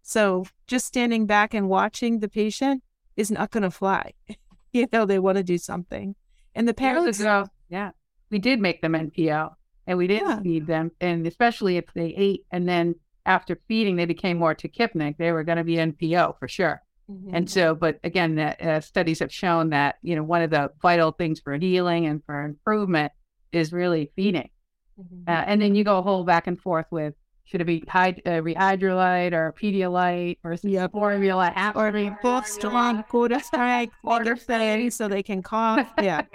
[0.01, 2.81] So just standing back and watching the patient
[3.15, 4.13] is not going to fly.
[4.73, 6.15] you know, they want to do something.
[6.55, 7.19] And the parents.
[7.19, 7.91] Ago, yeah,
[8.31, 9.51] we did make them NPO
[9.89, 10.39] and we didn't yeah.
[10.41, 10.91] feed them.
[11.01, 12.93] And especially if they ate and then
[13.25, 16.83] after feeding, they became more tachypneic, they were going to be NPO for sure.
[17.11, 17.35] Mm-hmm.
[17.35, 21.11] And so, but again, uh, studies have shown that, you know, one of the vital
[21.11, 23.11] things for healing and for improvement
[23.51, 24.51] is really feeding.
[24.99, 25.27] Mm-hmm.
[25.27, 27.15] Uh, and then you go a whole back and forth with
[27.45, 33.89] should it be hyd- uh, Rehydralyte or Pedialyte or yeah, formula or strong quarter strike
[34.03, 35.91] water thing so they can cough.
[35.99, 36.25] Yeah.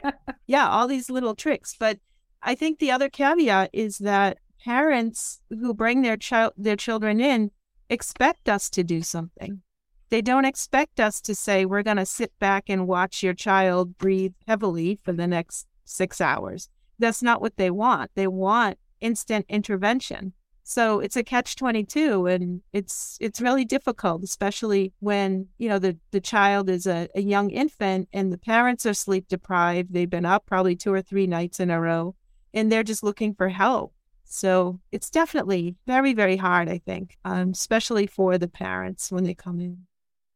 [0.48, 1.76] yeah, all these little tricks.
[1.78, 2.00] But
[2.46, 7.50] I think the other caveat is that parents who bring their child their children in
[7.88, 9.62] expect us to do something.
[10.10, 13.96] They don't expect us to say we're going to sit back and watch your child
[13.96, 16.68] breathe heavily for the next 6 hours.
[16.98, 18.10] That's not what they want.
[18.14, 20.34] They want instant intervention.
[20.62, 25.96] So it's a catch 22 and it's it's really difficult especially when, you know, the
[26.10, 29.94] the child is a, a young infant and the parents are sleep deprived.
[29.94, 32.14] They've been up probably two or three nights in a row
[32.54, 33.92] and they're just looking for help.
[34.24, 39.34] So it's definitely very, very hard, I think, um, especially for the parents when they
[39.34, 39.86] come in.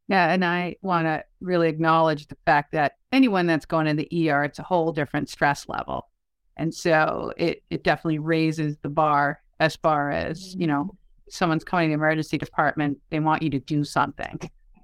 [0.08, 4.30] Yeah, and I want to really acknowledge the fact that anyone that's going in the
[4.30, 6.08] ER, it's a whole different stress level.
[6.56, 10.96] And so it, it definitely raises the bar as far as, you know,
[11.28, 14.38] someone's coming to the emergency department, they want you to do something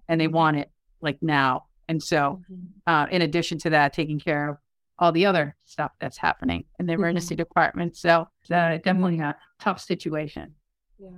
[0.08, 0.70] and they want it
[1.00, 1.64] like now.
[1.88, 2.40] And so,
[2.86, 4.56] uh, in addition to that, taking care of
[4.98, 7.96] all the other stuff that's happening in the emergency department.
[7.96, 10.54] So, it's uh, definitely a tough situation.
[10.98, 11.10] Yeah.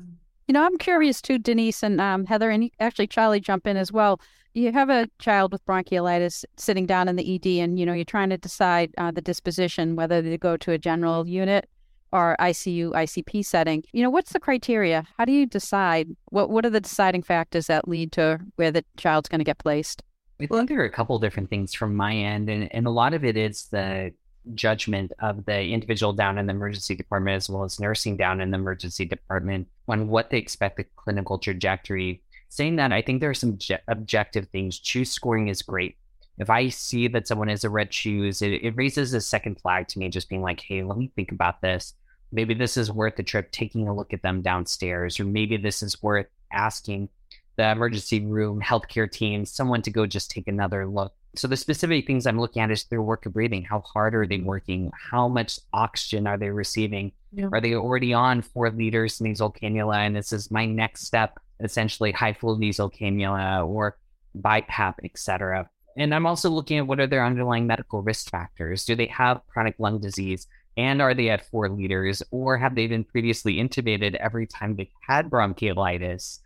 [0.48, 3.90] You know, I'm curious too, Denise and um, Heather, and actually Charlie jump in as
[3.90, 4.20] well.
[4.54, 8.04] You have a child with bronchiolitis sitting down in the ED, and you know you're
[8.04, 11.68] trying to decide uh, the disposition whether to go to a general unit
[12.12, 13.82] or ICU ICP setting.
[13.92, 15.04] You know, what's the criteria?
[15.18, 16.08] How do you decide?
[16.26, 19.58] What What are the deciding factors that lead to where the child's going to get
[19.58, 20.02] placed?
[20.38, 23.14] I think there are a couple different things from my end, and, and a lot
[23.14, 24.12] of it is the
[24.54, 28.50] judgment of the individual down in the emergency department as well as nursing down in
[28.50, 32.22] the emergency department on what they expect the clinical trajectory.
[32.48, 34.78] Saying that, I think there are some je- objective things.
[34.78, 35.96] CHOOSE scoring is great.
[36.38, 39.88] If I see that someone is a red CHOOSE, it, it raises a second flag
[39.88, 41.94] to me, just being like, hey, let me think about this.
[42.30, 45.82] Maybe this is worth the trip taking a look at them downstairs, or maybe this
[45.82, 47.08] is worth asking
[47.56, 51.12] the emergency room healthcare team, someone to go just take another look.
[51.36, 53.62] So the specific things I'm looking at is their work of breathing.
[53.62, 54.90] How hard are they working?
[55.10, 57.12] How much oxygen are they receiving?
[57.32, 57.48] Yeah.
[57.52, 59.96] Are they already on four liters nasal cannula?
[59.96, 63.98] And this is my next step, essentially high flow nasal cannula or
[64.38, 65.68] BiPAP, etc.
[65.98, 68.84] And I'm also looking at what are their underlying medical risk factors.
[68.84, 70.46] Do they have chronic lung disease?
[70.78, 72.22] And are they at four liters?
[72.30, 76.40] Or have they been previously intubated every time they've had bronchiolitis?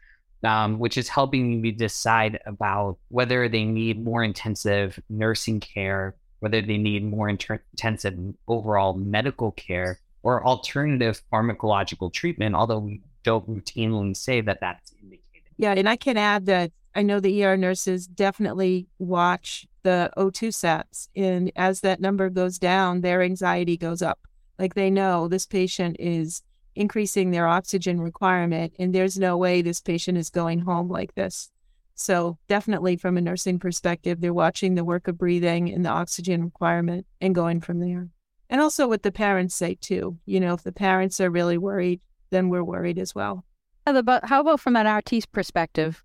[0.45, 6.62] Um, which is helping me decide about whether they need more intensive nursing care, whether
[6.62, 8.18] they need more inter- intensive
[8.49, 15.49] overall medical care, or alternative pharmacological treatment, although we don't routinely say that that's indicated.
[15.57, 20.49] Yeah, and I can add that I know the ER nurses definitely watch the O2
[20.49, 24.18] sats, and as that number goes down, their anxiety goes up.
[24.59, 26.43] Like they know this patient is
[26.74, 28.74] increasing their oxygen requirement.
[28.78, 31.50] And there's no way this patient is going home like this.
[31.94, 36.44] So, definitely from a nursing perspective, they're watching the work of breathing and the oxygen
[36.44, 38.08] requirement and going from there.
[38.48, 40.18] And also what the parents say too.
[40.24, 42.00] You know, if the parents are really worried,
[42.30, 43.44] then we're worried as well.
[43.84, 46.02] But how about from an RT's perspective?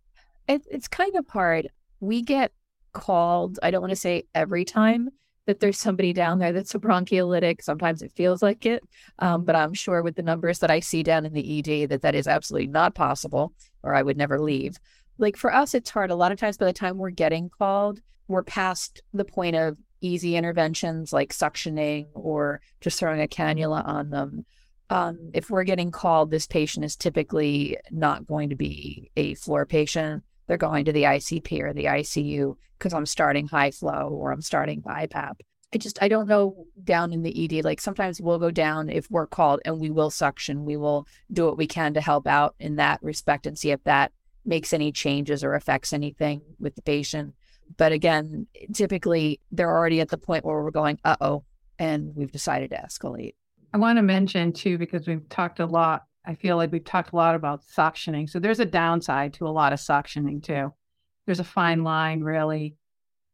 [0.48, 1.70] It, it's kind of hard.
[2.00, 2.52] We get
[2.94, 5.10] called, I don't want to say every time,
[5.46, 7.62] that there's somebody down there that's a bronchiolitic.
[7.62, 8.84] Sometimes it feels like it,
[9.20, 12.02] um, but I'm sure with the numbers that I see down in the ED that
[12.02, 14.78] that is absolutely not possible, or I would never leave.
[15.18, 16.12] Like for us, it's hard.
[16.12, 19.78] A lot of times, by the time we're getting called, we're past the point of
[20.02, 24.46] easy interventions like suctioning or just throwing a cannula on them.
[24.90, 29.66] Um, if we're getting called, this patient is typically not going to be a floor
[29.66, 34.32] patient they're going to the ICP or the ICU because I'm starting high flow or
[34.32, 35.36] I'm starting BiPAP.
[35.74, 37.66] I just I don't know down in the ED.
[37.66, 40.64] Like sometimes we'll go down if we're called and we will suction.
[40.64, 43.84] We will do what we can to help out in that respect and see if
[43.84, 44.12] that
[44.46, 47.34] makes any changes or affects anything with the patient.
[47.78, 51.44] But again, typically they're already at the point where we're going, uh oh,
[51.80, 53.34] and we've decided to escalate.
[53.74, 57.14] I want to mention too, because we've talked a lot I feel like we've talked
[57.14, 58.30] a lot about suctioning.
[58.30, 60.74] So there's a downside to a lot of suctioning too.
[61.26, 62.76] There's a fine line, really.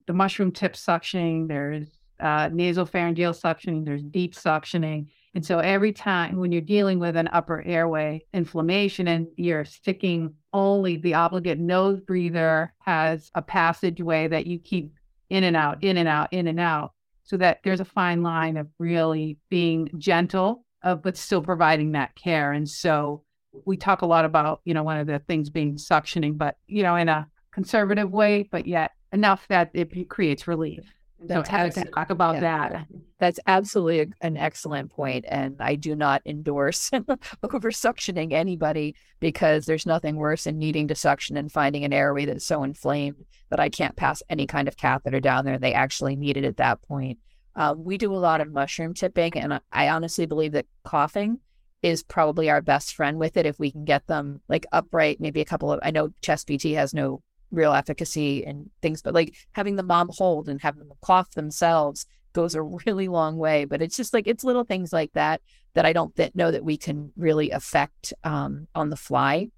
[0.08, 1.88] The mushroom tip suctioning, there's
[2.20, 5.08] uh, nasopharyngeal suctioning, there's deep suctioning.
[5.34, 10.34] And so every time when you're dealing with an upper airway inflammation and you're sticking
[10.54, 14.94] only the obligate nose breather has a passageway that you keep
[15.30, 16.92] in and out, in and out, in and out.
[17.24, 22.16] So that there's a fine line of really being gentle uh, but still providing that
[22.16, 22.52] care.
[22.52, 23.24] And so
[23.66, 26.84] we talk a lot about, you know, one of the things being suctioning, but, you
[26.84, 30.84] know, in a conservative way, but yet enough that it creates relief.
[31.24, 32.70] That's so to talk about yeah.
[32.70, 32.88] that.
[33.20, 36.90] That's absolutely an excellent point, and I do not endorse
[37.44, 42.26] over suctioning anybody because there's nothing worse than needing to suction and finding an airway
[42.26, 45.60] that's so inflamed that I can't pass any kind of catheter down there.
[45.60, 47.20] They actually need it at that point.
[47.56, 51.40] Uh, we do a lot of mushroom tipping, and I honestly believe that coughing
[51.82, 55.20] is probably our best friend with it if we can get them like upright.
[55.20, 59.14] Maybe a couple of I know chest PT has no real efficacy and things, but
[59.14, 63.66] like having the mom hold and having them cough themselves goes a really long way.
[63.66, 65.42] But it's just like it's little things like that
[65.74, 69.50] that I don't th- know that we can really affect um, on the fly.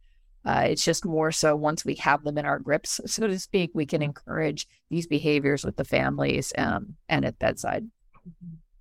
[0.46, 3.72] Uh, it's just more so once we have them in our grips, so to speak,
[3.74, 7.86] we can encourage these behaviors with the families um, and at bedside.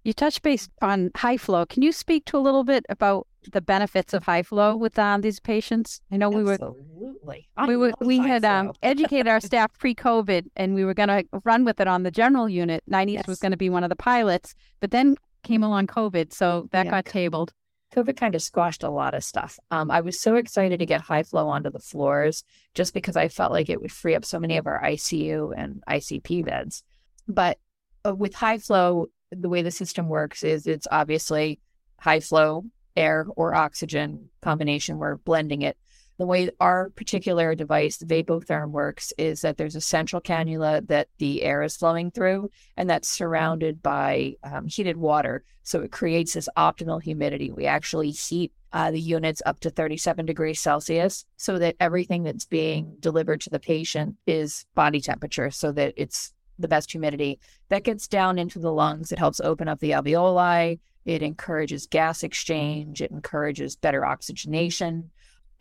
[0.04, 1.64] You touched base on high flow.
[1.64, 5.20] Can you speak to a little bit about the benefits of high flow with um,
[5.20, 6.00] these patients?
[6.10, 7.48] I know we were Absolutely.
[7.68, 11.64] we were we had um, educated our staff pre-COVID, and we were going to run
[11.64, 12.82] with it on the general unit.
[12.90, 13.26] 90s Yes.
[13.28, 16.86] was going to be one of the pilots, but then came along COVID, so that
[16.86, 16.90] Yeah.
[16.90, 17.52] got tabled.
[17.92, 19.58] COVID kind of squashed a lot of stuff.
[19.70, 23.28] Um, I was so excited to get high flow onto the floors just because I
[23.28, 26.82] felt like it would free up so many of our ICU and ICP beds.
[27.28, 27.58] But
[28.06, 31.60] uh, with high flow, the way the system works is it's obviously
[31.98, 32.64] high flow
[32.96, 34.98] air or oxygen combination.
[34.98, 35.76] We're blending it.
[36.22, 41.08] The way our particular device, the Vapotherm, works is that there's a central cannula that
[41.18, 45.42] the air is flowing through, and that's surrounded by um, heated water.
[45.64, 47.50] So it creates this optimal humidity.
[47.50, 52.44] We actually heat uh, the units up to 37 degrees Celsius so that everything that's
[52.44, 57.40] being delivered to the patient is body temperature so that it's the best humidity.
[57.68, 59.10] That gets down into the lungs.
[59.10, 60.78] It helps open up the alveoli.
[61.04, 63.02] It encourages gas exchange.
[63.02, 65.10] It encourages better oxygenation.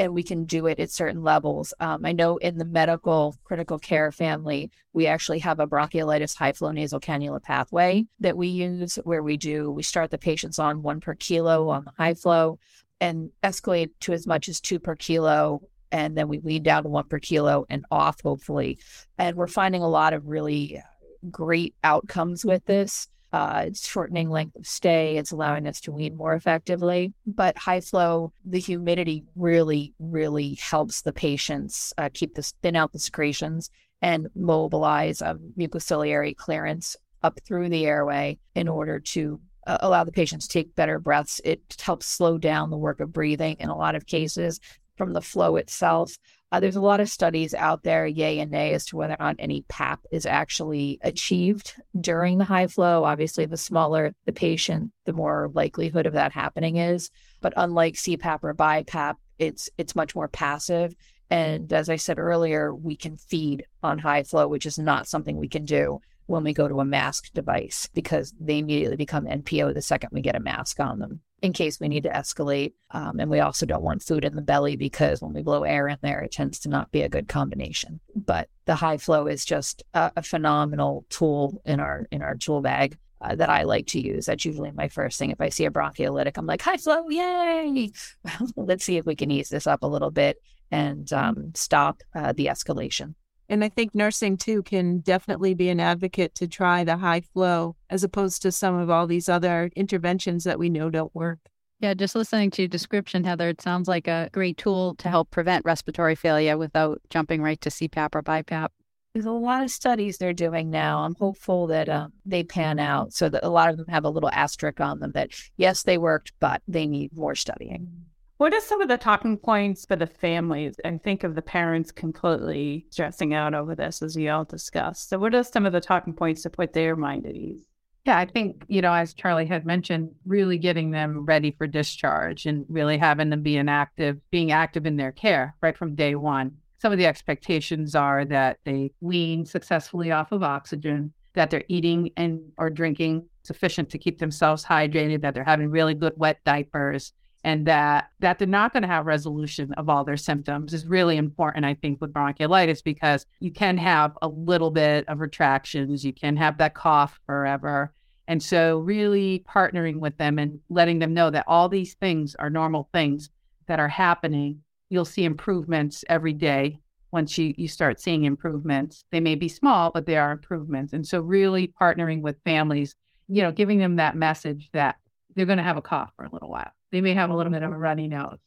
[0.02, 1.76] And we can do it at certain levels.
[1.80, 6.54] Um, I know in the medical critical care family, we actually have a bronchiolitis high
[6.54, 10.82] flow nasal cannula pathway that we use where we do, we start the patients on
[10.82, 12.58] one per kilo on the high flow
[13.00, 15.62] and escalate to as much as two per kilo.
[15.92, 18.80] And then we lead down to one per kilo and off, hopefully.
[19.20, 20.82] And we're finding a lot of really
[21.30, 23.08] great outcomes with this.
[23.34, 25.18] Uh, it's shortening length of stay.
[25.18, 27.14] It's allowing us to wean more effectively.
[27.26, 32.92] But high flow, the humidity really, really helps the patients uh, keep this thin out
[32.92, 33.70] the secretions
[34.02, 35.22] and mobilize
[35.58, 40.76] mucociliary clearance up through the airway in order to uh, allow the patients to take
[40.76, 41.40] better breaths.
[41.46, 44.60] It helps slow down the work of breathing in a lot of cases
[44.98, 46.18] from the flow itself.
[46.52, 49.26] Uh, there's a lot of studies out there, yay and nay, as to whether or
[49.26, 53.06] not any PAP is actually achieved during the high flow.
[53.06, 57.10] Obviously, the smaller the patient, the more likelihood of that happening is.
[57.40, 60.94] But unlike CPAP or BiPAP, it's it's much more passive.
[61.30, 65.38] And as I said earlier, we can feed on high flow, which is not something
[65.38, 69.74] we can do when we go to a mask device because they immediately become NPO
[69.74, 72.74] the second we get a mask on them in case we need to escalate.
[72.92, 75.88] Um, and we also don't want food in the belly because when we blow air
[75.88, 78.00] in there, it tends to not be a good combination.
[78.16, 82.62] But the high flow is just a, a phenomenal tool in our in our tool
[82.62, 82.98] bag.
[83.24, 84.26] Uh, that I like to use.
[84.26, 85.30] That's usually my first thing.
[85.30, 87.92] If I see a bronchiolitic, I'm like, high flow, yay!
[88.56, 90.38] Let's see if we can ease this up a little bit
[90.72, 93.14] and um, stop uh, the escalation.
[93.52, 97.76] And I think nursing too can definitely be an advocate to try the high flow
[97.90, 101.40] as opposed to some of all these other interventions that we know don't work.
[101.82, 105.32] Yeah, just listening to your description, Heather, it sounds like a great tool to help
[105.32, 108.70] prevent respiratory failure without jumping right to CPAP or BiPAP.
[109.14, 111.00] There's a lot of studies they're doing now.
[111.00, 114.10] I'm hopeful that um, they pan out so that a lot of them have a
[114.10, 118.06] little asterisk on them that, yes, they worked, but they need more studying.
[118.42, 120.74] What are some of the talking points for the families?
[120.84, 125.10] And think of the parents completely stressing out over this, as you all discussed.
[125.10, 127.68] So, what are some of the talking points to put their mind at ease?
[128.04, 132.48] Yeah, I think, you know, as Charlie had mentioned, really getting them ready for discharge
[132.48, 136.16] and really having them be an active, being active in their care right from day
[136.16, 136.58] one.
[136.80, 142.10] Some of the expectations are that they wean successfully off of oxygen, that they're eating
[142.18, 147.14] and or drinking sufficient to keep themselves hydrated, that they're having really good wet diapers,
[147.44, 151.18] and that that they're not going to have resolution of all their symptoms is really
[151.18, 156.14] important i think with bronchiolitis because you can have a little bit of retractions you
[156.14, 157.94] can have that cough forever.
[158.28, 162.50] And so really partnering with them and letting them know that all these things are
[162.50, 163.30] normal things
[163.68, 166.78] that are happening you'll see improvements every day
[167.12, 169.04] once you, you start seeing improvements.
[169.12, 170.94] They may be small but they are improvements.
[170.94, 172.96] And so really partnering with families
[173.28, 174.98] you know giving them that message that
[175.36, 177.52] they're going to have a cough for a little while they may have a little
[177.52, 178.40] bit of a runny nose.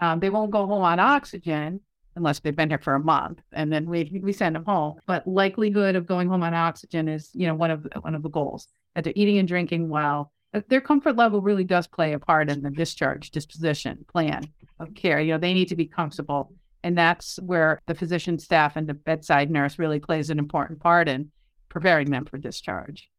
[0.00, 1.80] Um, they won't go home on oxygen
[2.16, 5.00] unless they've been here for a month, and then we we send them home.
[5.06, 8.28] But likelihood of going home on oxygen is you know one of one of the
[8.30, 8.68] goals.
[8.94, 10.32] That they're eating and drinking well.
[10.68, 14.42] Their comfort level really does play a part in the discharge disposition plan
[14.80, 15.20] of care.
[15.20, 18.94] You know they need to be comfortable, and that's where the physician staff and the
[18.94, 21.30] bedside nurse really plays an important part in
[21.68, 23.10] preparing them for discharge.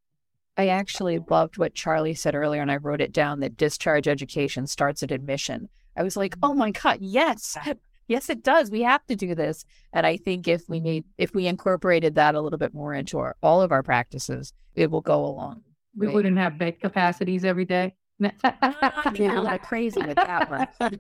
[0.60, 4.68] I actually loved what Charlie said earlier, and I wrote it down that discharge education
[4.68, 5.70] starts at admission.
[5.96, 7.58] I was like, oh my God, yes,
[8.10, 8.70] yes, it does.
[8.70, 9.64] We have to do this.
[9.94, 13.20] And I think if we made, if we incorporated that a little bit more into
[13.20, 15.62] our, all of our practices, it will go along.
[15.96, 16.16] We Right.
[16.16, 17.96] wouldn't have bed capacities every day.
[18.44, 20.50] I'm not crazy with that
[20.82, 21.00] one.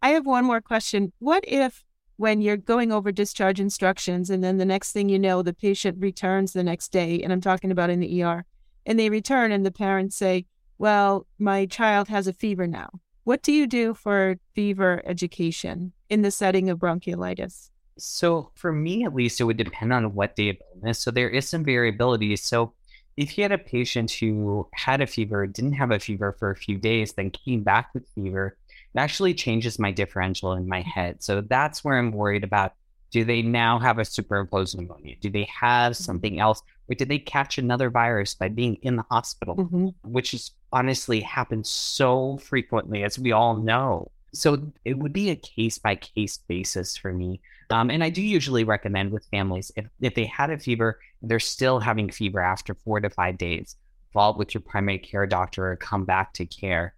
[0.00, 1.12] I have one more question.
[1.18, 1.84] What if
[2.16, 5.98] when you're going over discharge instructions and then the next thing you know, the patient
[6.00, 8.44] returns the next day, and I'm talking about in the ER,
[8.86, 10.46] and they return and the parents say,
[10.78, 12.90] well, my child has a fever now.
[13.24, 17.70] What do you do for fever education in the setting of bronchiolitis?
[17.98, 21.00] So, for me at least, it would depend on what day of illness.
[21.00, 22.36] So, there is some variability.
[22.36, 22.74] So,
[23.16, 26.56] if you had a patient who had a fever, didn't have a fever for a
[26.56, 28.58] few days, then came back with fever,
[28.96, 31.22] it actually changes my differential in my head.
[31.22, 32.72] So, that's where I'm worried about
[33.10, 35.16] do they now have a superimposed pneumonia?
[35.20, 36.02] Do they have mm-hmm.
[36.02, 36.62] something else?
[36.88, 39.88] Or did they catch another virus by being in the hospital, mm-hmm.
[40.02, 44.10] which is honestly happens so frequently, as we all know.
[44.34, 47.40] So it would be a case by case basis for me.
[47.70, 51.40] Um, and I do usually recommend with families if, if they had a fever, they're
[51.40, 53.76] still having fever after four to five days,
[54.12, 56.94] follow with your primary care doctor or come back to care.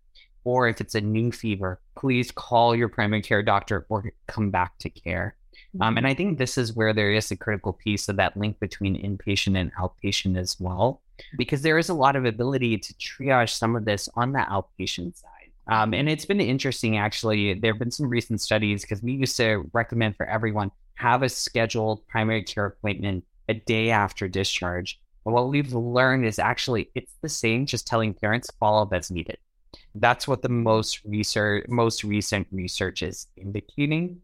[0.48, 4.78] Or if it's a new fever, please call your primary care doctor or come back
[4.78, 5.36] to care.
[5.82, 8.58] Um, and I think this is where there is a critical piece of that link
[8.58, 11.02] between inpatient and outpatient as well,
[11.36, 15.18] because there is a lot of ability to triage some of this on the outpatient
[15.18, 15.50] side.
[15.66, 17.52] Um, and it's been interesting, actually.
[17.52, 21.28] There have been some recent studies because we used to recommend for everyone have a
[21.28, 24.98] scheduled primary care appointment a day after discharge.
[25.26, 29.10] But what we've learned is actually it's the same, just telling parents follow up as
[29.10, 29.36] needed.
[29.94, 34.20] That's what the most research, most recent research is indicating.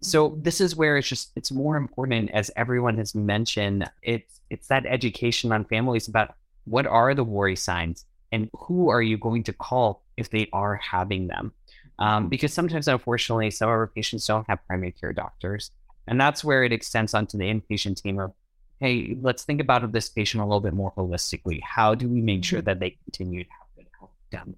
[0.00, 0.42] So mm-hmm.
[0.42, 3.88] this is where it's just it's more important, as everyone has mentioned.
[4.02, 6.34] It's it's that education on families about
[6.64, 10.76] what are the worry signs and who are you going to call if they are
[10.76, 11.52] having them.
[11.98, 15.70] Um, because sometimes, unfortunately, some of our patients don't have primary care doctors,
[16.08, 18.32] and that's where it extends onto the inpatient team of,
[18.80, 21.62] hey, let's think about this patient a little bit more holistically.
[21.62, 22.66] How do we make sure mm-hmm.
[22.66, 24.56] that they continue to have good health down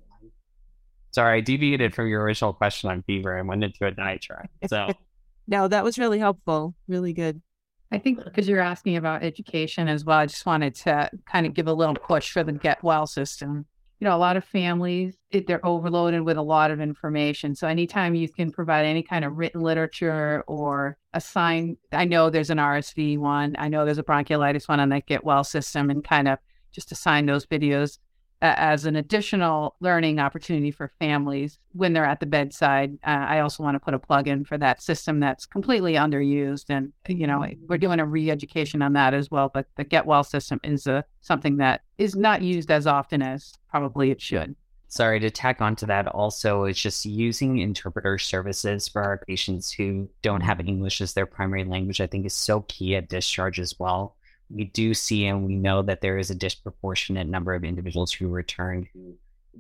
[1.17, 4.51] Sorry, I deviated from your original question on fever and went into a diatribe.
[4.69, 4.93] So,
[5.49, 6.75] no, that was really helpful.
[6.89, 7.41] Really good.
[7.91, 11.55] I think because you're asking about education as well, I just wanted to kind of
[11.55, 13.64] give a little push for the Get Well system.
[13.99, 17.55] You know, a lot of families, it, they're overloaded with a lot of information.
[17.55, 22.51] So, anytime you can provide any kind of written literature or assign, I know there's
[22.51, 26.05] an RSV one, I know there's a bronchiolitis one on that Get Well system, and
[26.05, 26.39] kind of
[26.73, 27.97] just assign those videos
[28.43, 32.99] as an additional learning opportunity for families when they're at the bedside.
[33.05, 36.66] Uh, I also want to put a plug in for that system that's completely underused,
[36.68, 39.51] and you know we're doing a re-education on that as well.
[39.53, 43.55] But the Get Well system is a something that is not used as often as
[43.70, 44.57] probably it should.
[44.89, 46.07] Sorry to tack onto that.
[46.07, 51.26] Also, it's just using interpreter services for our patients who don't have English as their
[51.26, 52.01] primary language.
[52.01, 54.16] I think is so key at discharge as well
[54.51, 58.28] we do see and we know that there is a disproportionate number of individuals who
[58.28, 59.16] return who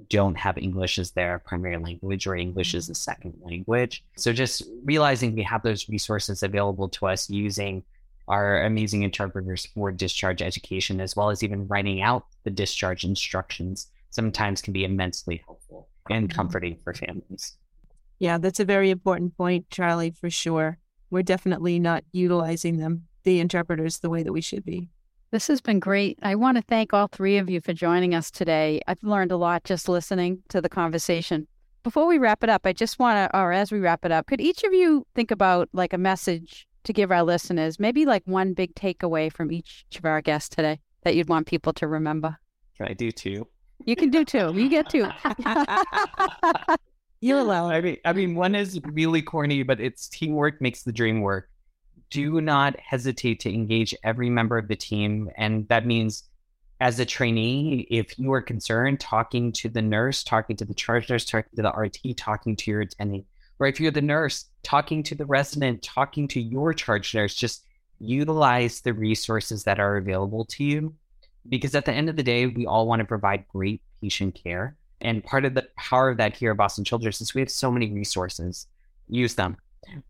[0.08, 4.04] don't have English as their primary language or English as a second language.
[4.16, 7.82] So just realizing we have those resources available to us using
[8.28, 13.88] our amazing interpreters for discharge education, as well as even writing out the discharge instructions,
[14.10, 16.36] sometimes can be immensely helpful and mm-hmm.
[16.36, 17.56] comforting for families.
[18.18, 20.78] Yeah, that's a very important point, Charlie, for sure.
[21.10, 24.88] We're definitely not utilizing them the interpreters the way that we should be.
[25.32, 26.16] This has been great.
[26.22, 28.80] I want to thank all three of you for joining us today.
[28.86, 31.48] I've learned a lot just listening to the conversation.
[31.82, 34.28] Before we wrap it up, I just want to, or as we wrap it up,
[34.28, 38.22] could each of you think about like a message to give our listeners, maybe like
[38.26, 42.36] one big takeaway from each of our guests today that you'd want people to remember?
[42.76, 43.48] Can I do two?
[43.84, 44.52] You can do two.
[44.54, 45.08] You get two.
[47.20, 47.68] you allow.
[47.68, 51.50] I mean, I mean, one is really corny, but it's teamwork makes the dream work
[52.10, 55.30] do not hesitate to engage every member of the team.
[55.36, 56.24] And that means
[56.80, 61.08] as a trainee, if you are concerned, talking to the nurse, talking to the charge
[61.08, 63.24] nurse, talking to the RT, talking to your attending,
[63.58, 67.64] or if you're the nurse, talking to the resident, talking to your charge nurse, just
[67.98, 70.94] utilize the resources that are available to you.
[71.48, 74.76] Because at the end of the day, we all want to provide great patient care.
[75.00, 77.70] And part of the power of that here at Boston Children's is we have so
[77.70, 78.66] many resources.
[79.08, 79.56] Use them.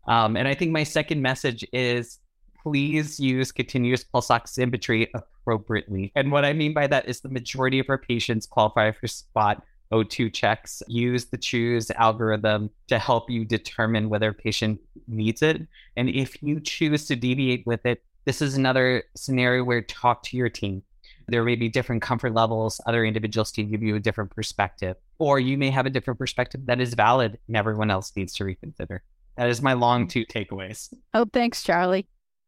[0.07, 2.19] Um, and I think my second message is
[2.63, 6.11] please use continuous pulse oximetry appropriately.
[6.15, 9.63] And what I mean by that is the majority of our patients qualify for spot
[9.91, 10.83] O2 checks.
[10.87, 15.65] Use the choose algorithm to help you determine whether a patient needs it.
[15.95, 20.37] And if you choose to deviate with it, this is another scenario where talk to
[20.37, 20.83] your team.
[21.29, 22.79] There may be different comfort levels.
[22.85, 26.65] Other individuals can give you a different perspective, or you may have a different perspective
[26.65, 29.03] that is valid and everyone else needs to reconsider.
[29.37, 30.93] That is my long two takeaways.
[31.13, 32.07] Oh, thanks, Charlie.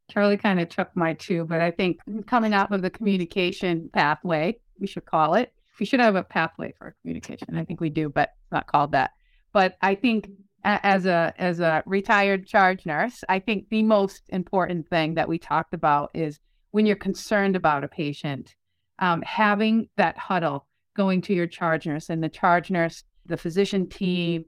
[0.10, 4.60] Charlie kind of took my two, but I think coming out of the communication pathway,
[4.80, 5.54] we should call it.
[5.80, 7.56] We should have a pathway for communication.
[7.56, 9.12] I think we do, but not called that.
[9.54, 10.30] But I think
[10.64, 15.38] as a as a retired charge nurse, I think the most important thing that we
[15.38, 16.40] talked about is
[16.72, 18.56] when you're concerned about a patient,
[19.00, 23.88] um, having that huddle going to your charge nurse and the charge nurse, the physician
[23.88, 24.44] team,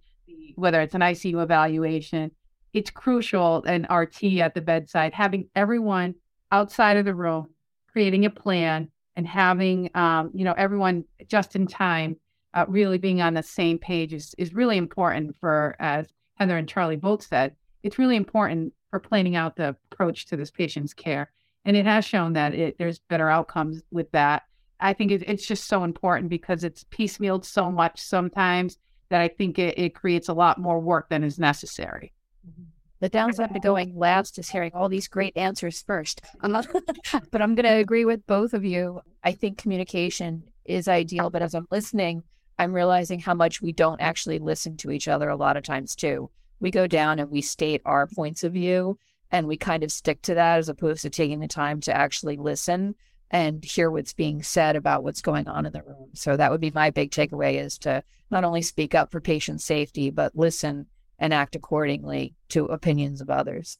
[0.56, 2.32] whether it's an ICU evaluation,
[2.74, 6.16] it's crucial and RT at the bedside, having everyone
[6.52, 7.48] outside of the room,
[7.92, 12.16] creating a plan and having, um, you know, everyone just in time,
[12.54, 16.68] uh, really being on the same page is, is really important for, as Heather and
[16.68, 21.32] Charlie both said, it's really important for planning out the approach to this patient's care.
[21.66, 24.44] And it has shown that it, there's better outcomes with that.
[24.80, 28.78] I think it, it's just so important because it's piecemealed so much sometimes
[29.12, 32.14] that I think it, it creates a lot more work than is necessary.
[32.48, 32.64] Mm-hmm.
[33.02, 36.22] The downside to going last is hearing all these great answers first.
[36.42, 36.54] Um,
[37.32, 39.02] but I'm going to agree with both of you.
[39.24, 42.24] I think communication is ideal, but as I'm listening,
[42.58, 45.96] I'm realizing how much we don't actually listen to each other a lot of times,
[45.96, 46.30] too.
[46.60, 48.98] We go down and we state our points of view
[49.32, 52.38] and we kind of stick to that as opposed to taking the time to actually
[52.38, 52.96] listen
[53.32, 56.10] and hear what's being said about what's going on in the room.
[56.14, 59.62] So that would be my big takeaway is to not only speak up for patient
[59.62, 60.86] safety, but listen
[61.18, 63.78] and act accordingly to opinions of others.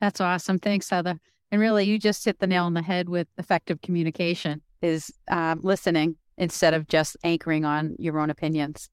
[0.00, 0.58] That's awesome.
[0.58, 1.18] Thanks, Heather.
[1.50, 5.60] And really, you just hit the nail on the head with effective communication is um,
[5.62, 8.88] listening instead of just anchoring on your own opinions.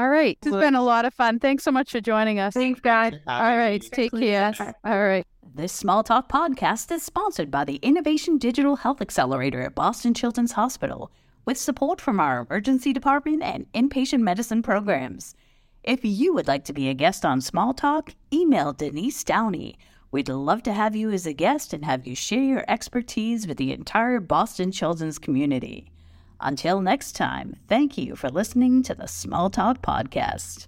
[0.00, 0.38] All right.
[0.40, 1.38] This has been a lot of fun.
[1.38, 2.54] Thanks so much for joining us.
[2.54, 3.12] Thanks, guys.
[3.26, 3.82] All right.
[3.82, 4.54] Take care.
[4.82, 5.26] All right.
[5.54, 10.52] This Small Talk podcast is sponsored by the Innovation Digital Health Accelerator at Boston Children's
[10.52, 11.12] Hospital
[11.44, 15.34] with support from our emergency department and inpatient medicine programs.
[15.84, 19.76] If you would like to be a guest on Small Talk, email Denise Downey.
[20.10, 23.58] We'd love to have you as a guest and have you share your expertise with
[23.58, 25.90] the entire Boston children's community.
[26.40, 30.66] Until next time, thank you for listening to the Small Talk Podcast.